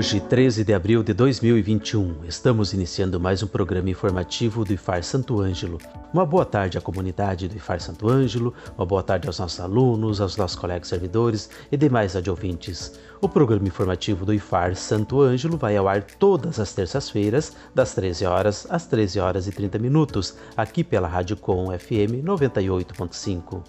Hoje, 0.00 0.18
13 0.18 0.64
de 0.64 0.72
abril 0.72 1.02
de 1.02 1.12
2021, 1.12 2.24
estamos 2.24 2.72
iniciando 2.72 3.20
mais 3.20 3.42
um 3.42 3.46
programa 3.46 3.90
informativo 3.90 4.64
do 4.64 4.72
IFAR 4.72 5.02
Santo 5.04 5.38
Ângelo. 5.42 5.76
Uma 6.10 6.24
boa 6.24 6.46
tarde 6.46 6.78
à 6.78 6.80
comunidade 6.80 7.46
do 7.46 7.54
IFAR 7.54 7.82
Santo 7.82 8.08
Ângelo, 8.08 8.54
uma 8.78 8.86
boa 8.86 9.02
tarde 9.02 9.26
aos 9.26 9.38
nossos 9.38 9.60
alunos, 9.60 10.18
aos 10.18 10.38
nossos 10.38 10.56
colegas 10.56 10.88
servidores 10.88 11.50
e 11.70 11.76
demais 11.76 12.16
adjuvintes. 12.16 12.98
O 13.20 13.28
programa 13.28 13.68
informativo 13.68 14.24
do 14.24 14.32
IFAR 14.32 14.74
Santo 14.74 15.20
Ângelo 15.20 15.58
vai 15.58 15.76
ao 15.76 15.86
ar 15.86 16.02
todas 16.02 16.58
as 16.58 16.72
terças-feiras, 16.72 17.54
das 17.74 17.92
13 17.92 18.24
horas 18.24 18.66
às 18.70 18.86
13 18.86 19.20
horas 19.20 19.46
e 19.48 19.52
30 19.52 19.78
minutos, 19.78 20.34
aqui 20.56 20.82
pela 20.82 21.08
Rádio 21.08 21.36
Com 21.36 21.78
FM 21.78 22.24
98.5. 22.24 23.62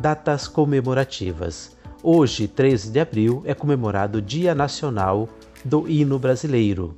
Datas 0.00 0.48
comemorativas. 0.48 1.76
Hoje, 2.02 2.48
13 2.48 2.90
de 2.90 3.00
abril, 3.00 3.42
é 3.44 3.52
comemorado 3.52 4.18
o 4.18 4.22
Dia 4.22 4.54
Nacional 4.54 5.28
do 5.66 5.88
hino 5.88 6.16
brasileiro. 6.18 6.96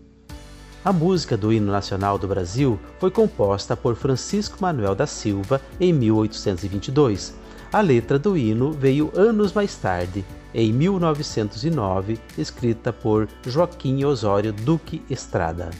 A 0.84 0.92
música 0.92 1.36
do 1.36 1.52
hino 1.52 1.72
nacional 1.72 2.19
do 2.19 2.28
Brasil 2.28 2.78
foi 3.00 3.10
composta 3.10 3.75
por 3.75 3.97
Francisco 3.97 4.58
Manuel 4.60 4.94
da 4.94 5.06
Silva 5.06 5.60
em 5.80 5.92
1822. 5.92 7.34
A 7.72 7.80
letra 7.80 8.19
do 8.19 8.36
hino 8.36 8.70
veio 8.70 9.10
anos 9.14 9.52
mais 9.52 9.75
tarde, 9.75 10.25
em 10.55 10.72
1909, 10.72 12.19
escrita 12.36 12.92
por 12.92 13.27
Joaquim 13.47 14.05
Osório 14.05 14.52
Duque 14.52 15.03
Estrada. 15.08 15.70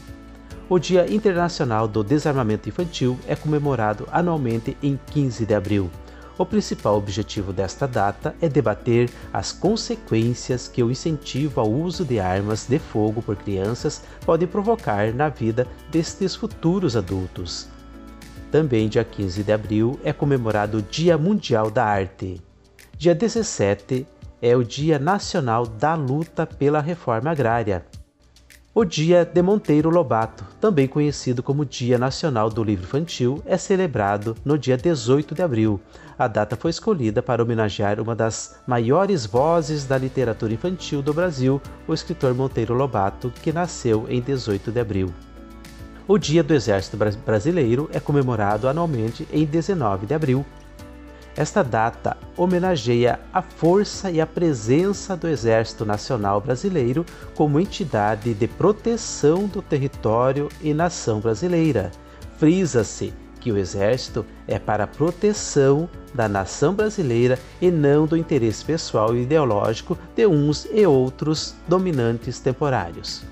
O 0.67 0.77
Dia 0.77 1.11
Internacional 1.11 1.87
do 1.87 2.03
Desarmamento 2.03 2.69
Infantil 2.69 3.17
é 3.27 3.35
comemorado 3.35 4.07
anualmente 4.11 4.75
em 4.81 4.99
15 5.11 5.45
de 5.45 5.53
abril. 5.53 5.89
O 6.39 6.45
principal 6.45 6.95
objetivo 6.95 7.51
desta 7.51 7.85
data 7.85 8.33
é 8.41 8.47
debater 8.47 9.09
as 9.33 9.51
consequências 9.51 10.69
que 10.69 10.81
o 10.81 10.89
incentivo 10.89 11.59
ao 11.59 11.69
uso 11.69 12.05
de 12.05 12.17
armas 12.17 12.65
de 12.65 12.79
fogo 12.79 13.21
por 13.21 13.35
crianças 13.35 14.01
pode 14.25 14.47
provocar 14.47 15.13
na 15.13 15.27
vida 15.27 15.67
destes 15.91 16.35
futuros 16.35 16.95
adultos. 16.95 17.67
Também, 18.49 18.87
dia 18.87 19.03
15 19.03 19.43
de 19.43 19.51
abril, 19.51 19.99
é 20.01 20.13
comemorado 20.13 20.77
o 20.77 20.81
Dia 20.81 21.17
Mundial 21.17 21.69
da 21.69 21.83
Arte. 21.83 22.41
Dia 22.97 23.13
17 23.13 24.07
é 24.41 24.55
o 24.55 24.63
Dia 24.63 24.97
Nacional 24.97 25.67
da 25.67 25.93
Luta 25.93 26.47
pela 26.47 26.79
Reforma 26.79 27.31
Agrária. 27.31 27.85
O 28.73 28.85
Dia 28.85 29.25
de 29.25 29.41
Monteiro 29.41 29.89
Lobato, 29.89 30.45
também 30.59 30.87
conhecido 30.87 31.41
como 31.41 31.65
Dia 31.65 31.97
Nacional 31.97 32.49
do 32.49 32.63
Livro 32.63 32.85
Infantil, 32.85 33.41
é 33.45 33.57
celebrado 33.57 34.35
no 34.43 34.57
dia 34.57 34.77
18 34.77 35.33
de 35.33 35.41
abril. 35.41 35.79
A 36.17 36.27
data 36.27 36.55
foi 36.55 36.69
escolhida 36.69 37.21
para 37.21 37.41
homenagear 37.41 37.99
uma 37.99 38.15
das 38.15 38.59
maiores 38.67 39.25
vozes 39.25 39.85
da 39.85 39.97
literatura 39.97 40.53
infantil 40.53 41.01
do 41.01 41.13
Brasil, 41.13 41.61
o 41.87 41.93
escritor 41.93 42.33
Monteiro 42.33 42.73
Lobato, 42.73 43.31
que 43.41 43.53
nasceu 43.53 44.05
em 44.09 44.19
18 44.19 44.71
de 44.71 44.79
abril. 44.79 45.13
O 46.07 46.17
Dia 46.17 46.43
do 46.43 46.55
Exército 46.55 46.97
Brasileiro 46.97 47.87
é 47.93 47.99
comemorado 47.99 48.67
anualmente 48.67 49.27
em 49.31 49.45
19 49.45 50.07
de 50.07 50.13
abril. 50.13 50.45
Esta 51.39 51.63
data 51.63 52.17
homenageia 52.35 53.17
a 53.31 53.41
força 53.41 54.11
e 54.11 54.19
a 54.19 54.27
presença 54.27 55.15
do 55.15 55.25
Exército 55.25 55.85
Nacional 55.85 56.41
Brasileiro 56.41 57.05
como 57.33 57.61
entidade 57.61 58.33
de 58.33 58.45
proteção 58.45 59.47
do 59.47 59.61
território 59.61 60.49
e 60.61 60.73
nação 60.73 61.21
brasileira. 61.21 61.91
Frisa-se 62.37 63.13
que 63.39 63.53
o 63.53 63.57
Exército 63.57 64.25
é 64.45 64.59
para 64.59 64.83
a 64.83 64.87
proteção 64.87 65.89
da 66.13 66.27
nação 66.27 66.73
brasileira 66.73 67.39
e 67.61 67.71
não 67.71 68.05
do 68.05 68.17
interesse 68.17 68.65
pessoal 68.65 69.15
e 69.15 69.21
ideológico 69.21 69.97
de 70.13 70.27
uns 70.27 70.67
e 70.69 70.85
outros 70.85 71.55
dominantes 71.69 72.41
temporários. 72.41 73.23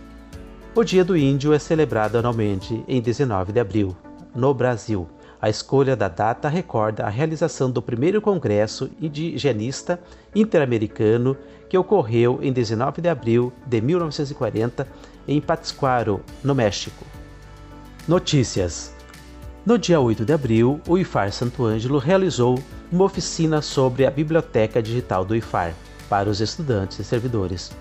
O 0.73 0.81
Dia 0.81 1.03
do 1.03 1.17
Índio 1.17 1.51
é 1.51 1.59
celebrado 1.59 2.17
anualmente 2.17 2.81
em 2.87 3.01
19 3.01 3.51
de 3.51 3.59
abril, 3.59 3.97
no 4.33 4.53
Brasil. 4.53 5.09
A 5.39 5.49
escolha 5.49 5.95
da 5.95 6.07
data 6.07 6.49
recorda 6.49 7.05
a 7.05 7.09
realização 7.09 7.69
do 7.69 7.81
primeiro 7.81 8.19
Congresso 8.19 8.89
Indigenista 8.99 9.99
Interamericano 10.33 11.37
que 11.69 11.77
ocorreu 11.77 12.39
em 12.41 12.51
19 12.51 13.01
de 13.01 13.09
abril 13.09 13.53
de 13.65 13.79
1940 13.79 14.87
em 15.27 15.39
Pátzcuaro, 15.39 16.21
no 16.43 16.55
México. 16.55 17.05
Notícias: 18.07 18.95
No 19.63 19.77
dia 19.77 19.99
8 19.99 20.25
de 20.25 20.33
abril, 20.33 20.81
o 20.87 20.97
IFAR 20.97 21.31
Santo 21.31 21.65
Ângelo 21.65 21.99
realizou 21.99 22.57
uma 22.91 23.03
oficina 23.03 23.61
sobre 23.61 24.07
a 24.07 24.11
Biblioteca 24.11 24.81
Digital 24.81 25.23
do 25.23 25.35
IFAR 25.35 25.73
para 26.09 26.29
os 26.29 26.41
estudantes 26.41 26.97
e 26.99 27.03
servidores. 27.03 27.71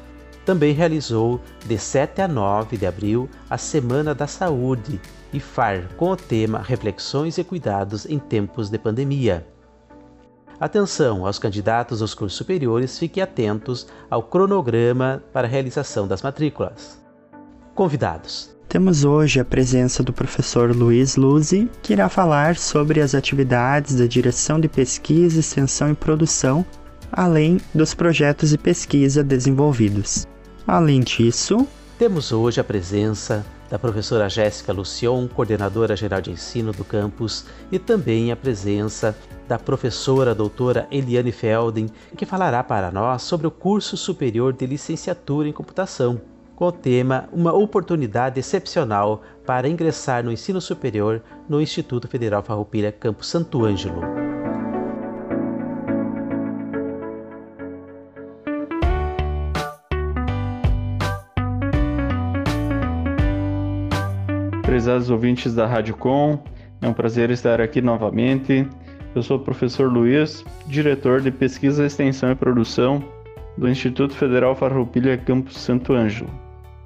Também 0.47 0.73
realizou, 0.73 1.41
de 1.67 1.77
7 1.77 2.23
a 2.23 2.29
9 2.29 2.77
de 2.77 2.87
abril, 2.87 3.29
a 3.51 3.59
Semana 3.59 4.15
da 4.15 4.29
Saúde 4.29 5.01
e 5.33 5.41
FAR 5.41 5.89
com 5.97 6.12
o 6.12 6.17
tema 6.17 6.62
Reflexões 6.62 7.37
e 7.37 7.43
Cuidados 7.43 8.07
em 8.07 8.21
Tempos 8.21 8.71
de 8.71 8.79
Pandemia. 8.79 9.45
Atenção 10.61 11.27
aos 11.27 11.41
candidatos 11.41 12.01
aos 12.01 12.15
cursos 12.15 12.39
superiores, 12.39 12.97
fiquem 12.97 13.25
atentos 13.25 13.89
ao 14.09 14.23
cronograma 14.23 15.21
para 15.33 15.49
a 15.49 15.51
realização 15.51 16.07
das 16.07 16.23
matrículas. 16.23 17.05
Convidados. 17.75 18.57
Temos 18.69 19.05
hoje 19.05 19.41
a 19.41 19.45
presença 19.45 20.01
do 20.01 20.13
professor 20.13 20.75
Luiz 20.75 21.17
Luzi, 21.17 21.69
que 21.83 21.93
irá 21.93 22.09
falar 22.09 22.55
sobre 22.55 23.01
as 23.01 23.17
atividades 23.17 23.97
da 23.97 24.07
Direção 24.07 24.61
de 24.61 24.69
Pesquisa, 24.69 25.41
Extensão 25.41 25.91
e 25.91 25.95
Produção, 25.95 26.65
além 27.11 27.61
dos 27.75 27.95
projetos 27.95 28.51
de 28.51 28.59
pesquisa 28.59 29.25
desenvolvidos. 29.25 30.25
Além 30.66 31.00
disso, 31.00 31.65
temos 31.97 32.32
hoje 32.32 32.60
a 32.60 32.65
presença 32.65 33.47
da 33.71 33.78
professora 33.78 34.28
Jéssica 34.28 34.72
Lucion, 34.72 35.28
coordenadora 35.28 35.94
geral 35.94 36.21
de 36.21 36.32
ensino 36.32 36.72
do 36.72 36.84
campus, 36.84 37.47
e 37.71 37.78
também 37.78 38.32
a 38.32 38.37
presença 38.37 39.16
da 39.47 39.60
professora 39.60 40.34
doutora 40.34 40.88
Eliane 40.91 41.31
Feldin, 41.31 41.88
que 42.16 42.27
falará 42.27 42.65
para 42.65 42.91
nós 42.91 43.22
sobre 43.22 43.47
o 43.47 43.50
curso 43.50 43.97
superior 43.97 44.53
de 44.53 44.66
licenciatura 44.66 45.49
em 45.49 45.53
computação, 45.53 46.21
com 46.56 46.66
o 46.66 46.72
tema 46.72 47.28
Uma 47.33 47.53
oportunidade 47.53 48.41
excepcional 48.41 49.22
para 49.47 49.69
ingressar 49.69 50.25
no 50.25 50.33
ensino 50.33 50.60
superior 50.60 51.22
no 51.48 51.60
Instituto 51.60 52.09
Federal 52.09 52.43
Farroupilha 52.43 52.91
Campus 52.91 53.28
Santo 53.28 53.65
Ângelo. 53.65 54.26
Prezados 64.87 65.11
ouvintes 65.11 65.53
da 65.53 65.67
Rádio 65.67 65.97
Com, 65.97 66.39
é 66.81 66.87
um 66.87 66.93
prazer 66.93 67.29
estar 67.31 67.61
aqui 67.61 67.83
novamente. 67.83 68.65
Eu 69.17 69.21
sou 69.21 69.37
o 69.37 69.41
professor 69.41 69.93
Luiz, 69.93 70.45
diretor 70.69 71.21
de 71.21 71.33
Pesquisa, 71.33 71.84
Extensão 71.84 72.31
e 72.31 72.37
Produção 72.37 73.03
do 73.59 73.69
Instituto 73.69 74.15
Federal 74.15 74.55
Farroupilha 74.55 75.19
Campus 75.19 75.59
Santo 75.59 75.93
Ângelo. 75.93 76.31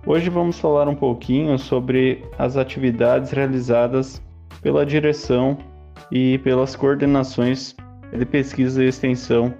Hoje 0.07 0.31
vamos 0.31 0.59
falar 0.59 0.89
um 0.89 0.95
pouquinho 0.95 1.59
sobre 1.59 2.25
as 2.39 2.57
atividades 2.57 3.33
realizadas 3.33 4.23
pela 4.63 4.87
direção 4.87 5.59
e 6.11 6.39
pelas 6.39 6.75
coordenações 6.75 7.77
de 8.17 8.25
pesquisa 8.25 8.83
e 8.83 8.89
extensão 8.89 9.53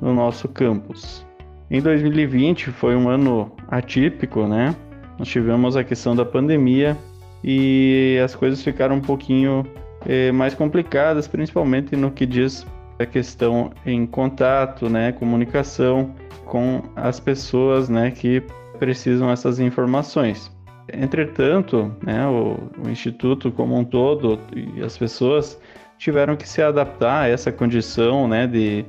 no 0.00 0.14
nosso 0.14 0.46
campus. 0.46 1.26
Em 1.68 1.82
2020 1.82 2.70
foi 2.70 2.94
um 2.94 3.08
ano 3.08 3.50
atípico, 3.66 4.46
né? 4.46 4.76
Nós 5.18 5.26
tivemos 5.26 5.76
a 5.76 5.82
questão 5.82 6.14
da 6.14 6.24
pandemia 6.24 6.96
e 7.42 8.18
as 8.22 8.34
coisas 8.34 8.62
ficaram 8.62 8.96
um 8.96 9.00
pouquinho 9.00 9.64
é, 10.06 10.32
mais 10.32 10.54
complicadas, 10.54 11.26
principalmente 11.28 11.96
no 11.96 12.10
que 12.10 12.26
diz 12.26 12.66
a 12.98 13.06
questão 13.06 13.70
em 13.86 14.06
contato, 14.06 14.88
né, 14.88 15.12
comunicação 15.12 16.14
com 16.44 16.82
as 16.96 17.20
pessoas, 17.20 17.88
né, 17.88 18.10
que 18.10 18.42
precisam 18.78 19.30
essas 19.30 19.60
informações. 19.60 20.50
Entretanto, 20.92 21.94
né, 22.02 22.26
o, 22.26 22.56
o 22.84 22.88
instituto 22.88 23.52
como 23.52 23.76
um 23.76 23.84
todo 23.84 24.38
e 24.54 24.82
as 24.82 24.96
pessoas 24.96 25.60
tiveram 25.98 26.36
que 26.36 26.48
se 26.48 26.62
adaptar 26.62 27.24
a 27.24 27.28
essa 27.28 27.52
condição, 27.52 28.26
né, 28.26 28.46
de 28.46 28.84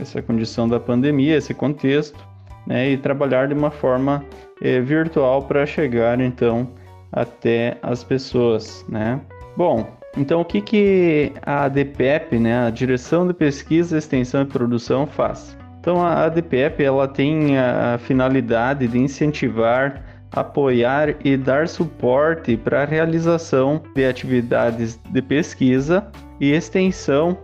essa 0.00 0.20
condição 0.22 0.68
da 0.68 0.80
pandemia, 0.80 1.36
esse 1.36 1.54
contexto, 1.54 2.18
né, 2.66 2.90
e 2.90 2.96
trabalhar 2.96 3.48
de 3.48 3.54
uma 3.54 3.70
forma 3.70 4.24
é, 4.60 4.80
virtual 4.80 5.42
para 5.42 5.66
chegar 5.66 6.20
então 6.20 6.68
até 7.14 7.78
as 7.82 8.02
pessoas, 8.02 8.84
né? 8.88 9.20
Bom, 9.56 9.86
então 10.16 10.40
o 10.40 10.44
que, 10.44 10.60
que 10.60 11.32
a 11.42 11.64
ADPEP, 11.64 12.38
né, 12.38 12.66
a 12.66 12.70
Direção 12.70 13.26
de 13.26 13.32
Pesquisa, 13.32 13.96
Extensão 13.96 14.42
e 14.42 14.46
Produção 14.46 15.06
faz? 15.06 15.56
Então 15.80 16.04
a 16.04 16.24
ADPEP 16.24 16.82
ela 16.82 17.06
tem 17.06 17.56
a 17.58 17.98
finalidade 17.98 18.88
de 18.88 18.98
incentivar, 18.98 20.02
apoiar 20.32 21.14
e 21.24 21.36
dar 21.36 21.68
suporte 21.68 22.56
para 22.56 22.82
a 22.82 22.84
realização 22.84 23.80
de 23.94 24.04
atividades 24.04 24.98
de 25.10 25.22
pesquisa 25.22 26.06
e 26.40 26.52
extensão 26.52 27.38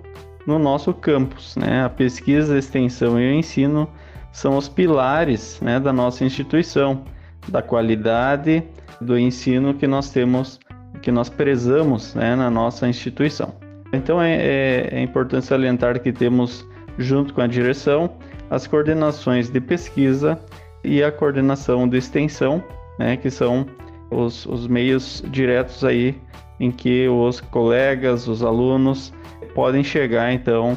no 0.46 0.58
nosso 0.58 0.92
campus. 0.92 1.54
Né? 1.56 1.84
A 1.84 1.88
pesquisa, 1.88 2.54
a 2.54 2.58
extensão 2.58 3.20
e 3.20 3.30
o 3.30 3.34
ensino 3.34 3.88
são 4.32 4.56
os 4.56 4.68
pilares 4.68 5.60
né, 5.60 5.78
da 5.78 5.92
nossa 5.92 6.24
instituição, 6.24 7.04
da 7.48 7.62
qualidade 7.62 8.64
do 9.00 9.18
ensino 9.18 9.74
que 9.74 9.86
nós 9.86 10.10
temos, 10.10 10.60
que 11.02 11.10
nós 11.10 11.28
prezamos 11.28 12.14
né, 12.14 12.34
na 12.36 12.50
nossa 12.50 12.88
instituição. 12.88 13.54
Então 13.92 14.20
é, 14.20 14.34
é, 14.34 14.88
é 14.92 15.02
importante 15.02 15.46
salientar 15.46 16.00
que 16.00 16.12
temos, 16.12 16.66
junto 16.98 17.34
com 17.34 17.40
a 17.40 17.46
direção, 17.46 18.10
as 18.50 18.66
coordenações 18.66 19.48
de 19.48 19.60
pesquisa 19.60 20.38
e 20.84 21.02
a 21.02 21.10
coordenação 21.10 21.88
de 21.88 21.98
extensão, 21.98 22.62
né, 22.98 23.16
que 23.16 23.30
são 23.30 23.66
os, 24.10 24.46
os 24.46 24.66
meios 24.66 25.22
diretos 25.30 25.84
aí 25.84 26.20
em 26.58 26.70
que 26.70 27.08
os 27.08 27.40
colegas, 27.40 28.28
os 28.28 28.42
alunos 28.42 29.12
podem 29.54 29.82
chegar 29.82 30.32
então 30.32 30.76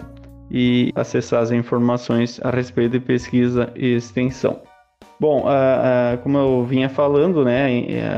e 0.49 0.91
acessar 0.95 1.41
as 1.41 1.51
informações 1.51 2.39
a 2.43 2.49
respeito 2.49 2.93
de 2.93 2.99
pesquisa 2.99 3.71
e 3.75 3.95
extensão. 3.95 4.61
Bom, 5.19 5.45
como 6.21 6.37
eu 6.37 6.65
vinha 6.65 6.89
falando, 6.89 7.45
né, 7.45 7.69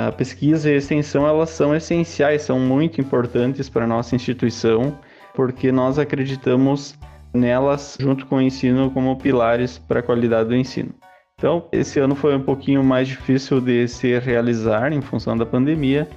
a 0.08 0.12
pesquisa 0.12 0.70
e 0.70 0.74
a 0.74 0.78
extensão 0.78 1.28
elas 1.28 1.52
são 1.52 1.76
essenciais, 1.76 2.42
são 2.42 2.60
muito 2.60 3.00
importantes 3.00 3.70
para 3.70 3.84
a 3.84 3.88
nossa 3.88 4.16
instituição, 4.16 4.98
porque 5.36 5.72
nós 5.72 6.00
acreditamos 6.00 6.98
nelas 7.34 7.98
junto 8.00 8.26
com 8.26 8.38
o 8.38 8.42
ensino 8.42 8.90
como 8.92 9.18
pilares 9.18 9.78
para 9.78 10.00
a 10.00 10.04
qualidade 10.04 10.50
do 10.50 10.56
ensino. 10.56 10.94
Então, 11.38 11.68
esse 11.72 12.00
ano 12.00 12.16
foi 12.16 12.34
um 12.36 12.42
pouquinho 12.42 12.84
mais 12.84 13.10
difícil 13.10 13.60
de 13.60 13.88
se 13.88 14.18
realizar 14.20 14.94
em 14.94 15.02
função 15.02 15.38
da 15.38 15.46
pandemia, 15.46 16.08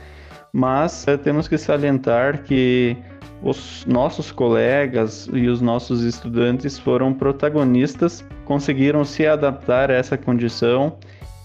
mas 0.52 1.06
é, 1.08 1.16
temos 1.16 1.48
que 1.48 1.58
salientar 1.58 2.44
que 2.44 2.96
os 3.42 3.84
nossos 3.86 4.32
colegas 4.32 5.28
e 5.32 5.48
os 5.48 5.60
nossos 5.60 6.02
estudantes 6.02 6.78
foram 6.78 7.14
protagonistas, 7.14 8.24
conseguiram 8.44 9.04
se 9.04 9.26
adaptar 9.26 9.90
a 9.90 9.94
essa 9.94 10.16
condição 10.18 10.96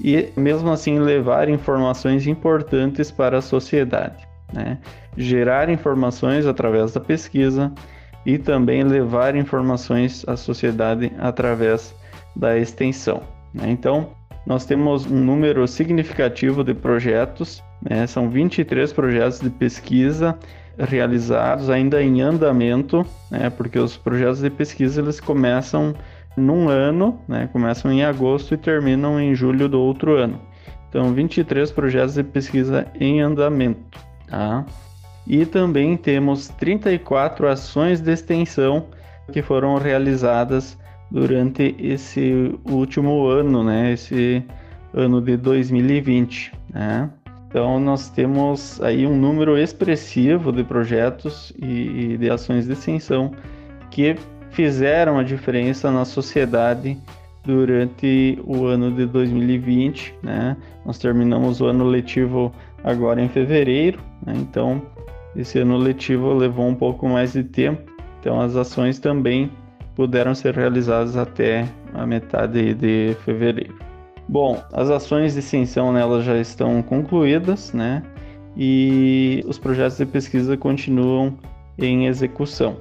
e, 0.02 0.30
mesmo 0.36 0.72
assim, 0.72 1.00
levar 1.00 1.50
informações 1.50 2.26
importantes 2.26 3.12
para 3.12 3.38
a 3.38 3.42
sociedade. 3.42 4.28
Né? 4.52 4.78
Gerar 5.16 5.70
informações 5.70 6.46
através 6.46 6.94
da 6.94 7.00
pesquisa 7.00 7.72
e 8.26 8.38
também 8.38 8.84
levar 8.84 9.36
informações 9.36 10.24
à 10.28 10.36
sociedade 10.36 11.12
através 11.20 11.94
da 12.36 12.58
extensão. 12.58 13.22
Né? 13.54 13.70
Então, 13.70 14.10
nós 14.48 14.66
temos 14.66 15.06
um 15.06 15.24
número 15.24 15.68
significativo 15.68 16.64
de 16.64 16.74
projetos, 16.74 17.64
né? 17.88 18.08
são 18.08 18.30
23 18.30 18.92
projetos 18.92 19.40
de 19.40 19.50
pesquisa 19.50 20.38
realizados 20.78 21.70
ainda 21.70 22.02
em 22.02 22.22
andamento, 22.22 23.06
né? 23.30 23.50
porque 23.50 23.78
os 23.78 23.96
projetos 23.96 24.40
de 24.40 24.50
pesquisa 24.50 25.02
eles 25.02 25.20
começam 25.20 25.94
num 26.36 26.68
ano, 26.68 27.20
né? 27.28 27.48
começam 27.52 27.92
em 27.92 28.04
agosto 28.04 28.54
e 28.54 28.58
terminam 28.58 29.20
em 29.20 29.36
julho 29.36 29.70
do 29.70 29.80
outro 29.80 30.16
ano. 30.16 30.40
Então, 30.90 31.14
23 31.14 31.72
projetos 31.72 32.16
de 32.16 32.24
pesquisa 32.24 32.88
em 33.00 33.22
andamento. 33.22 34.00
Tá? 34.28 34.66
E 35.26 35.46
também 35.46 35.96
temos 35.96 36.50
34 36.50 37.48
ações 37.48 38.02
de 38.02 38.12
extensão 38.12 38.88
que 39.32 39.42
foram 39.42 39.78
realizadas 39.78 40.78
durante 41.10 41.76
esse 41.80 42.54
último 42.66 43.28
ano, 43.28 43.64
né? 43.64 43.94
Esse 43.94 44.44
ano 44.94 45.22
de 45.22 45.38
2020, 45.38 46.52
né? 46.74 47.10
Então 47.54 47.80
nós 47.80 48.10
temos 48.10 48.82
aí 48.82 49.06
um 49.06 49.16
número 49.16 49.56
expressivo 49.56 50.52
de 50.52 50.64
projetos 50.64 51.54
e, 51.62 52.14
e 52.14 52.18
de 52.18 52.28
ações 52.28 52.66
de 52.66 52.74
extensão 52.74 53.32
que 53.92 54.16
fizeram 54.50 55.20
a 55.20 55.24
diferença 55.24 55.92
na 55.92 56.04
sociedade 56.04 56.98
durante 57.44 58.40
o 58.44 58.66
ano 58.66 58.92
de 58.92 59.06
2020, 59.06 60.16
né? 60.24 60.58
Nós 60.84 60.98
terminamos 60.98 61.62
o 61.62 61.68
ano 61.68 61.84
letivo 61.84 62.52
agora 62.84 63.22
em 63.22 63.30
fevereiro, 63.30 64.00
né? 64.26 64.34
então 64.36 64.82
esse 65.36 65.60
ano 65.60 65.78
letivo 65.78 66.34
levou 66.34 66.68
um 66.68 66.76
pouco 66.76 67.08
mais 67.08 67.34
de 67.34 67.44
tempo, 67.44 67.84
então 68.20 68.42
as 68.42 68.56
ações 68.56 68.98
também 68.98 69.52
puderam 69.96 70.34
ser 70.34 70.56
realizadas 70.56 71.16
até 71.16 71.68
a 71.94 72.04
metade 72.04 72.74
de 72.74 73.16
fevereiro. 73.24 73.83
Bom, 74.28 74.62
as 74.72 74.90
ações 74.90 75.34
de 75.34 75.40
extensão 75.40 75.92
nelas 75.92 76.24
já 76.24 76.38
estão 76.38 76.82
concluídas, 76.82 77.74
né? 77.74 78.02
E 78.56 79.44
os 79.48 79.58
projetos 79.58 79.98
de 79.98 80.06
pesquisa 80.06 80.56
continuam 80.56 81.38
em 81.78 82.08
execução, 82.08 82.78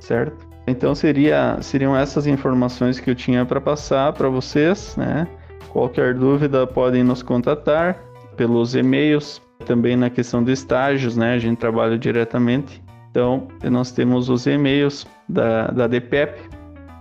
certo? 0.00 0.46
Então 0.66 0.94
seria, 0.94 1.58
seriam 1.62 1.96
essas 1.96 2.26
informações 2.26 2.98
que 2.98 3.08
eu 3.08 3.14
tinha 3.14 3.44
para 3.44 3.60
passar 3.60 4.12
para 4.12 4.28
vocês, 4.28 4.96
né? 4.96 5.26
Qualquer 5.70 6.14
dúvida 6.14 6.66
podem 6.66 7.04
nos 7.04 7.22
contatar 7.22 8.02
pelos 8.36 8.74
e-mails, 8.74 9.40
também 9.64 9.96
na 9.96 10.10
questão 10.10 10.42
de 10.42 10.52
estágios, 10.52 11.16
né? 11.16 11.34
A 11.34 11.38
gente 11.38 11.58
trabalha 11.58 11.96
diretamente. 11.96 12.82
Então, 13.10 13.48
nós 13.70 13.92
temos 13.92 14.28
os 14.28 14.46
e-mails 14.46 15.06
da, 15.28 15.68
da 15.68 15.86
DPEP, 15.86 16.38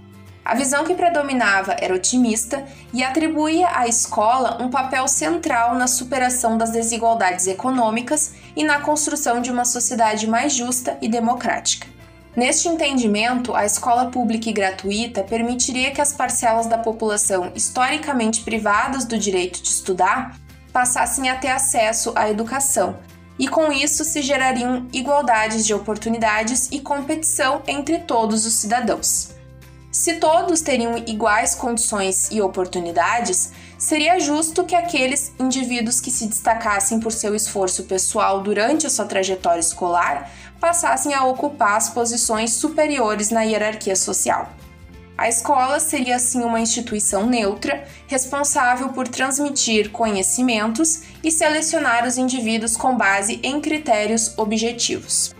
A 0.45 0.55
visão 0.55 0.85
que 0.85 0.95
predominava 0.95 1.75
era 1.81 1.95
otimista 1.95 2.67
e 2.93 3.03
atribuía 3.03 3.67
à 3.73 3.89
escola 3.89 4.63
um 4.63 4.69
papel 4.69 5.09
central 5.09 5.75
na 5.75 5.87
superação 5.87 6.59
das 6.59 6.71
desigualdades 6.71 7.47
econômicas 7.47 8.35
e 8.55 8.63
na 8.63 8.81
construção 8.81 9.41
de 9.41 9.51
uma 9.51 9.65
sociedade 9.65 10.27
mais 10.27 10.53
justa 10.53 10.99
e 11.01 11.09
democrática. 11.09 11.94
Neste 12.37 12.67
entendimento, 12.67 13.55
a 13.55 13.65
escola 13.65 14.11
pública 14.11 14.51
e 14.51 14.53
gratuita 14.53 15.23
permitiria 15.23 15.93
que 15.93 16.01
as 16.01 16.13
parcelas 16.13 16.67
da 16.67 16.77
população 16.77 17.53
historicamente 17.55 18.41
privadas 18.41 19.05
do 19.05 19.17
direito 19.17 19.63
de 19.63 19.69
estudar 19.69 20.37
passassem 20.73 21.31
a 21.31 21.37
ter 21.37 21.49
acesso 21.49 22.13
à 22.17 22.29
educação, 22.29 22.99
e 23.39 23.47
com 23.47 23.73
isso 23.73 24.05
se 24.05 24.21
gerariam 24.21 24.89
igualdades 24.93 25.65
de 25.65 25.73
oportunidades 25.73 26.69
e 26.73 26.81
competição 26.81 27.63
entre 27.69 28.01
todos 28.01 28.45
os 28.45 28.55
cidadãos. 28.55 29.33
Se 29.93 30.15
todos 30.15 30.61
teriam 30.61 30.99
iguais 31.07 31.55
condições 31.55 32.29
e 32.33 32.43
oportunidades, 32.43 33.53
seria 33.79 34.19
justo 34.19 34.65
que 34.65 34.75
aqueles 34.75 35.33
indivíduos 35.39 36.01
que 36.01 36.11
se 36.11 36.27
destacassem 36.27 36.99
por 36.99 37.13
seu 37.13 37.33
esforço 37.33 37.85
pessoal 37.85 38.43
durante 38.43 38.89
a 38.89 38.91
sua 38.91 39.05
trajetória 39.05 39.61
escolar 39.61 40.33
passassem 40.65 41.13
a 41.13 41.27
ocupar 41.27 41.77
as 41.77 41.91
posições 41.91 42.55
superiores 42.55 43.29
na 43.29 43.43
hierarquia 43.43 43.95
social. 43.95 44.49
A 45.15 45.29
escola 45.29 45.79
seria 45.79 46.17
assim 46.17 46.43
uma 46.43 46.59
instituição 46.59 47.27
neutra, 47.27 47.87
responsável 48.07 48.89
por 48.89 49.07
transmitir 49.07 49.91
conhecimentos 49.91 51.03
e 51.23 51.31
selecionar 51.31 52.07
os 52.07 52.17
indivíduos 52.17 52.79
com 52.79 52.97
base 52.97 53.39
em 53.43 53.61
critérios 53.61 54.33
objetivos. 54.39 55.35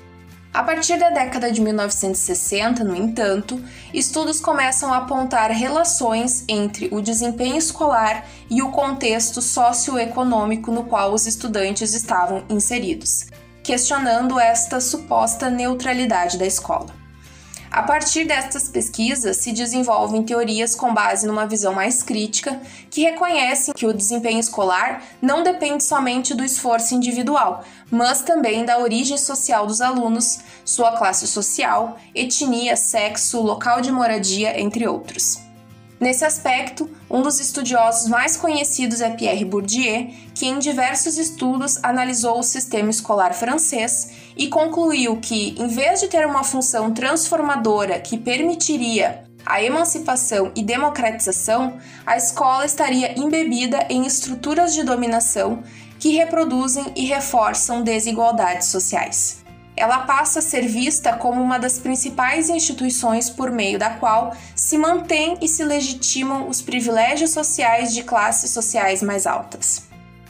A 0.53 0.63
partir 0.63 0.99
da 0.99 1.09
década 1.09 1.51
de 1.51 1.59
1960, 1.59 2.85
no 2.85 2.95
entanto, 2.95 3.59
estudos 3.95 4.41
começam 4.41 4.93
a 4.93 4.99
apontar 4.99 5.51
relações 5.51 6.45
entre 6.47 6.91
o 6.93 7.01
desempenho 7.01 7.57
escolar 7.57 8.27
e 8.51 8.61
o 8.61 8.71
contexto 8.71 9.41
socioeconômico 9.41 10.71
no 10.71 10.85
qual 10.85 11.15
os 11.15 11.27
estudantes 11.27 11.95
estavam 11.95 12.45
inseridos, 12.51 13.27
questionando 13.65 14.39
esta 14.39 14.79
suposta 14.79 15.49
neutralidade 15.49 16.37
da 16.39 16.47
escola. 16.47 17.03
A 17.71 17.83
partir 17.83 18.25
destas 18.25 18.69
pesquisas, 18.69 19.39
se 19.39 19.51
desenvolvem 19.51 20.23
teorias 20.23 20.77
com 20.77 20.95
base 20.95 21.27
numa 21.27 21.45
visão 21.45 21.75
mais 21.75 22.05
crítica, 22.05 22.61
que 22.89 23.03
reconhecem 23.03 23.75
que 23.75 23.85
o 23.85 23.93
desempenho 23.93 24.39
escolar 24.39 25.03
não 25.21 25.43
depende 25.43 25.83
somente 25.83 26.35
do 26.35 26.45
esforço 26.45 26.95
individual, 26.95 27.65
mas 27.91 28.23
também 28.23 28.65
da 28.65 28.79
origem 28.79 29.19
social 29.19 29.67
dos 29.67 29.81
alunos, 29.81 30.39
sua 30.65 30.93
classe 30.97 31.27
social, 31.27 31.99
etnia, 32.15 32.77
sexo, 32.77 33.41
local 33.41 33.81
de 33.81 33.91
moradia, 33.91 34.61
entre 34.61 34.87
outros. 34.87 35.41
Nesse 36.01 36.25
aspecto, 36.25 36.91
um 37.09 37.23
dos 37.23 37.39
estudiosos 37.39 38.09
mais 38.09 38.37
conhecidos 38.37 39.01
é 39.01 39.11
Pierre 39.11 39.45
Bourdieu, 39.45 40.09
que 40.35 40.47
em 40.47 40.59
diversos 40.59 41.17
estudos 41.17 41.79
analisou 41.83 42.39
o 42.39 42.43
sistema 42.43 42.91
escolar 42.91 43.33
francês 43.33 44.11
e 44.37 44.49
concluiu 44.49 45.17
que, 45.19 45.55
em 45.57 45.69
vez 45.69 46.01
de 46.01 46.09
ter 46.09 46.27
uma 46.27 46.43
função 46.43 46.93
transformadora 46.93 48.01
que 48.01 48.19
permitiria 48.19 49.25
a 49.47 49.63
emancipação 49.63 50.51
e 50.57 50.63
democratização, 50.63 51.79
a 52.05 52.17
escola 52.17 52.65
estaria 52.65 53.19
embebida 53.19 53.87
em 53.89 54.05
estruturas 54.05 54.75
de 54.75 54.83
dominação 54.83 55.63
que 56.01 56.11
reproduzem 56.11 56.93
e 56.97 57.05
reforçam 57.05 57.83
desigualdades 57.83 58.69
sociais 58.69 59.44
ela 59.77 60.01
passa 60.01 60.39
a 60.39 60.43
ser 60.43 60.67
vista 60.67 61.15
como 61.15 61.43
uma 61.43 61.59
das 61.59 61.79
principais 61.79 62.49
instituições 62.49 63.29
por 63.29 63.51
meio 63.51 63.79
da 63.79 63.91
qual 63.91 64.35
se 64.55 64.79
mantém 64.79 65.37
e 65.41 65.49
se 65.49 65.65
legitimam 65.65 66.49
os 66.49 66.63
privilégios 66.63 67.31
sociais 67.31 67.93
de 67.93 68.05
classes 68.05 68.51
sociais 68.51 69.03
mais 69.03 69.27
altas. 69.27 69.83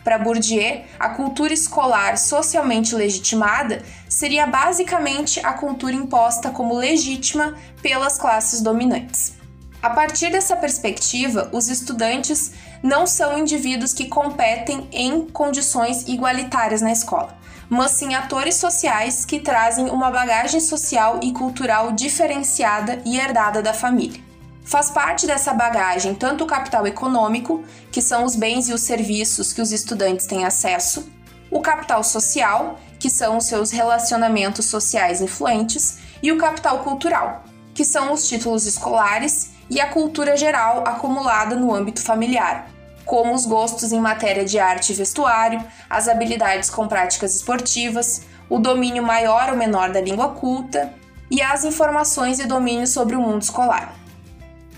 Para 0.03 0.19
Bourdieu, 0.19 0.83
a 0.99 1.11
cultura 1.11 1.53
escolar 1.53 2.19
socialmente 2.19 2.95
legitimada 2.95 3.83
seria 4.09 4.47
basicamente 4.47 5.41
a 5.45 5.55
cultura 5.55 5.95
imposta 5.95 6.51
como 6.51 6.75
legítima 6.75 7.55
pelas 7.81 8.19
classes 8.19 8.61
dominantes. 8.61 9.35
A 9.83 9.91
partir 9.91 10.31
dessa 10.31 10.57
perspectiva, 10.57 11.51
os 11.53 11.69
estudantes 11.69 12.53
não 12.83 13.07
são 13.07 13.39
indivíduos 13.39 13.93
que 13.93 14.07
competem 14.07 14.89
em 14.93 15.27
condições 15.27 16.07
igualitárias 16.07 16.81
na 16.81 16.93
escola 16.93 17.44
mas 17.69 17.93
sim 17.93 18.15
atores 18.15 18.57
sociais 18.57 19.25
que 19.25 19.41
trazem 19.41 19.91
uma 19.91 20.11
bagagem 20.11 20.61
social 20.61 21.21
e 21.23 21.33
cultural 21.33 21.93
diferenciada 21.93 23.01
e 23.05 23.19
herdada 23.19 23.63
da 23.63 23.73
família. 23.73 24.23
Faz 24.65 24.91
parte 24.91 25.27
dessa 25.27 25.53
bagagem 25.53 26.15
tanto 26.15 26.45
o 26.45 26.47
capital 26.47 26.87
econômico, 26.87 27.63
que 27.93 28.01
são 28.01 28.25
os 28.25 28.35
bens 28.35 28.69
e 28.69 28.73
os 28.73 28.81
serviços 28.81 29.53
que 29.53 29.61
os 29.61 29.73
estudantes 29.73 30.27
têm 30.27 30.45
acesso, 30.45 31.07
o 31.51 31.61
capital 31.61 32.03
social, 32.03 32.81
que 32.99 33.11
são 33.11 33.37
os 33.37 33.45
seus 33.45 33.71
relacionamentos 33.71 34.65
sociais 34.65 35.21
influentes, 35.21 35.99
e 36.23 36.33
o 36.33 36.39
capital 36.39 36.79
cultural, 36.79 37.45
que 37.75 37.85
são 37.85 38.13
os 38.13 38.27
títulos 38.27 38.67
escolares 38.67 39.51
e 39.69 39.81
a 39.81 39.89
cultura 39.89 40.37
geral 40.37 40.85
acumulada 40.87 41.55
no 41.55 41.75
âmbito 41.75 42.03
familiar, 42.03 42.67
como 43.05 43.35
os 43.35 43.47
gostos 43.47 43.93
em 43.93 44.01
matéria 44.01 44.45
de 44.45 44.59
arte 44.59 44.93
e 44.93 44.97
vestuário, 44.97 45.63
as 45.89 46.09
habilidades 46.09 46.71
com 46.71 46.89
práticas 46.89 47.35
esportivas, 47.35 48.23
o 48.49 48.59
domínio 48.59 49.03
maior 49.03 49.51
ou 49.51 49.57
menor 49.57 49.91
da 49.91 50.01
língua 50.01 50.31
culta 50.31 50.93
e 51.31 51.43
as 51.43 51.65
informações 51.65 52.39
e 52.39 52.47
domínio 52.47 52.87
sobre 52.87 53.17
o 53.17 53.21
mundo 53.21 53.43
escolar. 53.43 53.95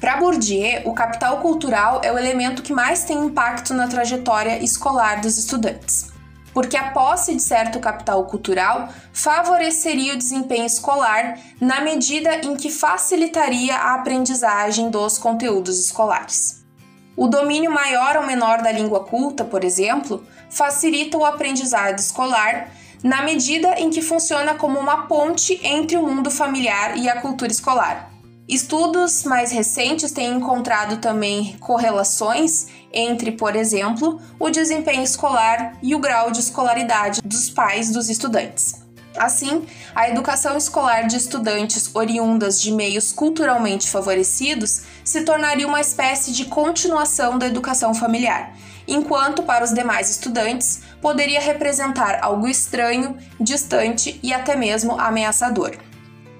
Para 0.00 0.18
Bourdieu, 0.18 0.82
o 0.84 0.92
capital 0.92 1.38
cultural 1.40 2.00
é 2.04 2.12
o 2.12 2.18
elemento 2.18 2.62
que 2.62 2.72
mais 2.72 3.04
tem 3.04 3.18
impacto 3.18 3.72
na 3.72 3.88
trajetória 3.88 4.62
escolar 4.62 5.20
dos 5.20 5.38
estudantes, 5.38 6.12
porque 6.52 6.76
a 6.76 6.90
posse 6.90 7.34
de 7.34 7.42
certo 7.42 7.80
capital 7.80 8.24
cultural 8.26 8.88
favoreceria 9.12 10.14
o 10.14 10.18
desempenho 10.18 10.66
escolar 10.66 11.38
na 11.60 11.80
medida 11.80 12.36
em 12.36 12.56
que 12.56 12.70
facilitaria 12.70 13.74
a 13.74 13.94
aprendizagem 13.94 14.90
dos 14.90 15.16
conteúdos 15.16 15.78
escolares. 15.78 16.55
O 17.16 17.26
domínio 17.26 17.70
maior 17.70 18.18
ou 18.18 18.26
menor 18.26 18.60
da 18.60 18.70
língua 18.70 19.00
culta, 19.00 19.44
por 19.44 19.64
exemplo, 19.64 20.22
facilita 20.50 21.16
o 21.16 21.24
aprendizado 21.24 21.98
escolar 21.98 22.70
na 23.02 23.22
medida 23.22 23.80
em 23.80 23.88
que 23.88 24.02
funciona 24.02 24.54
como 24.54 24.78
uma 24.78 25.06
ponte 25.06 25.58
entre 25.62 25.96
o 25.96 26.06
mundo 26.06 26.30
familiar 26.30 26.98
e 26.98 27.08
a 27.08 27.20
cultura 27.20 27.50
escolar. 27.50 28.10
Estudos 28.48 29.24
mais 29.24 29.50
recentes 29.50 30.12
têm 30.12 30.34
encontrado 30.34 30.98
também 31.00 31.56
correlações 31.58 32.68
entre, 32.92 33.32
por 33.32 33.56
exemplo, 33.56 34.20
o 34.38 34.50
desempenho 34.50 35.02
escolar 35.02 35.76
e 35.82 35.94
o 35.94 35.98
grau 35.98 36.30
de 36.30 36.40
escolaridade 36.40 37.20
dos 37.22 37.50
pais 37.50 37.90
dos 37.90 38.08
estudantes. 38.08 38.85
Assim, 39.16 39.66
a 39.94 40.08
educação 40.08 40.56
escolar 40.56 41.06
de 41.06 41.16
estudantes 41.16 41.90
oriundas 41.94 42.60
de 42.60 42.70
meios 42.70 43.12
culturalmente 43.12 43.90
favorecidos 43.90 44.82
se 45.04 45.22
tornaria 45.22 45.66
uma 45.66 45.80
espécie 45.80 46.32
de 46.32 46.44
continuação 46.44 47.38
da 47.38 47.46
educação 47.46 47.94
familiar, 47.94 48.54
enquanto 48.86 49.42
para 49.42 49.64
os 49.64 49.72
demais 49.72 50.10
estudantes 50.10 50.82
poderia 51.00 51.40
representar 51.40 52.18
algo 52.22 52.46
estranho, 52.46 53.16
distante 53.40 54.20
e 54.22 54.32
até 54.32 54.54
mesmo 54.54 55.00
ameaçador. 55.00 55.76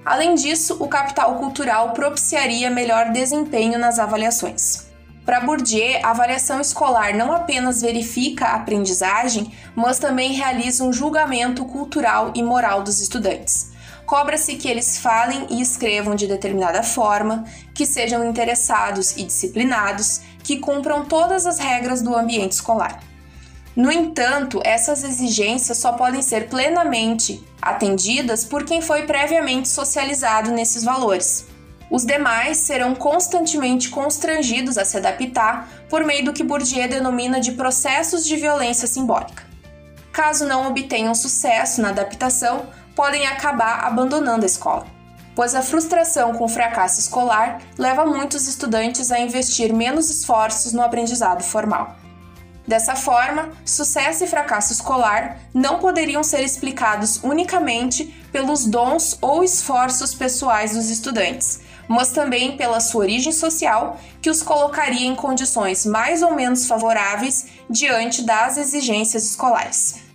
Além 0.05 0.35
disso, 0.35 0.77
o 0.79 0.87
capital 0.87 1.35
cultural 1.35 1.91
propiciaria 1.91 2.69
melhor 2.69 3.11
desempenho 3.11 3.77
nas 3.77 3.99
avaliações. 3.99 4.86
Para 5.27 5.41
Bourdieu, 5.41 5.99
a 6.03 6.11
avaliação 6.11 6.61
escolar 6.61 7.13
não 7.13 7.33
apenas 7.33 7.81
verifica 7.81 8.45
a 8.45 8.55
aprendizagem, 8.55 9.51
mas 9.75 9.99
também 9.99 10.31
realiza 10.31 10.85
um 10.85 10.93
julgamento 10.93 11.65
cultural 11.65 12.31
e 12.33 12.41
moral 12.41 12.81
dos 12.81 13.01
estudantes. 13.01 13.71
Cobra-se 14.05 14.55
que 14.55 14.69
eles 14.69 14.99
falem 14.99 15.45
e 15.49 15.59
escrevam 15.59 16.15
de 16.15 16.27
determinada 16.27 16.81
forma, 16.81 17.43
que 17.73 17.85
sejam 17.85 18.23
interessados 18.23 19.17
e 19.17 19.23
disciplinados, 19.25 20.21
que 20.41 20.59
cumpram 20.59 21.03
todas 21.03 21.45
as 21.45 21.59
regras 21.59 22.01
do 22.01 22.15
ambiente 22.15 22.53
escolar. 22.53 23.03
No 23.75 23.91
entanto, 23.91 24.61
essas 24.63 25.03
exigências 25.03 25.77
só 25.77 25.91
podem 25.91 26.21
ser 26.21 26.47
plenamente 26.47 27.45
atendidas 27.61 28.45
por 28.45 28.63
quem 28.63 28.81
foi 28.81 29.01
previamente 29.01 29.67
socializado 29.67 30.51
nesses 30.51 30.85
valores. 30.85 31.56
Os 31.89 32.05
demais 32.05 32.57
serão 32.57 32.93
constantemente 32.93 33.89
constrangidos 33.89 34.77
a 34.77 34.83
se 34.83 34.97
adaptar 34.97 35.69
por 35.89 36.03
meio 36.03 36.25
do 36.25 36.33
que 36.33 36.43
Bourdieu 36.43 36.87
denomina 36.87 37.39
de 37.39 37.53
processos 37.53 38.25
de 38.25 38.35
violência 38.35 38.87
simbólica. 38.87 39.43
Caso 40.11 40.45
não 40.45 40.67
obtenham 40.67 41.15
sucesso 41.15 41.81
na 41.81 41.89
adaptação, 41.89 42.67
podem 42.95 43.25
acabar 43.27 43.85
abandonando 43.85 44.43
a 44.43 44.47
escola, 44.47 44.85
pois 45.35 45.55
a 45.55 45.61
frustração 45.61 46.33
com 46.33 46.45
o 46.45 46.49
fracasso 46.49 46.99
escolar 46.99 47.61
leva 47.77 48.05
muitos 48.05 48.47
estudantes 48.47 49.11
a 49.11 49.19
investir 49.19 49.71
menos 49.71 50.09
esforços 50.09 50.73
no 50.73 50.81
aprendizado 50.81 51.43
formal. 51.43 51.95
Dessa 52.67 52.95
forma, 52.95 53.49
sucesso 53.63 54.25
e 54.25 54.27
fracasso 54.27 54.73
escolar 54.73 55.39
não 55.53 55.79
poderiam 55.79 56.21
ser 56.21 56.41
explicados 56.41 57.23
unicamente 57.23 58.05
pelos 58.29 58.65
dons 58.65 59.17
ou 59.21 59.41
esforços 59.41 60.13
pessoais 60.13 60.73
dos 60.73 60.89
estudantes, 60.89 61.61
mas 61.87 62.11
também 62.11 62.57
pela 62.57 62.79
sua 62.79 63.01
origem 63.01 63.31
social, 63.31 63.99
que 64.21 64.29
os 64.29 64.43
colocaria 64.43 65.07
em 65.07 65.15
condições 65.15 65.85
mais 65.85 66.21
ou 66.21 66.33
menos 66.33 66.67
favoráveis 66.67 67.47
diante 67.69 68.23
das 68.23 68.57
exigências 68.57 69.23
escolares. 69.23 70.07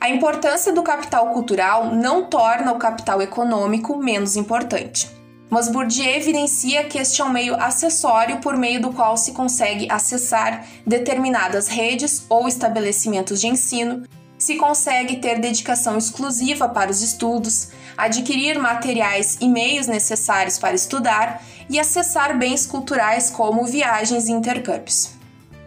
A 0.00 0.08
importância 0.08 0.72
do 0.72 0.82
capital 0.82 1.28
cultural 1.28 1.94
não 1.94 2.24
torna 2.24 2.72
o 2.72 2.78
capital 2.78 3.22
econômico 3.22 3.96
menos 3.96 4.34
importante. 4.34 5.08
Mas 5.48 5.68
Bourdieu 5.68 6.16
evidencia 6.16 6.84
que 6.84 6.98
este 6.98 7.20
é 7.20 7.24
um 7.24 7.28
meio 7.28 7.54
acessório 7.54 8.38
por 8.38 8.56
meio 8.56 8.80
do 8.80 8.92
qual 8.92 9.16
se 9.18 9.32
consegue 9.32 9.86
acessar 9.90 10.66
determinadas 10.86 11.68
redes 11.68 12.24
ou 12.28 12.48
estabelecimentos 12.48 13.40
de 13.40 13.48
ensino, 13.48 14.02
se 14.38 14.56
consegue 14.56 15.18
ter 15.18 15.38
dedicação 15.38 15.96
exclusiva 15.96 16.68
para 16.68 16.90
os 16.90 17.00
estudos, 17.00 17.68
adquirir 17.96 18.58
materiais 18.58 19.38
e 19.40 19.48
meios 19.48 19.86
necessários 19.86 20.58
para 20.58 20.74
estudar 20.74 21.42
e 21.68 21.78
acessar 21.78 22.36
bens 22.36 22.66
culturais 22.66 23.30
como 23.30 23.64
viagens 23.64 24.28
e 24.28 24.32
intercâmbios. 24.32 25.10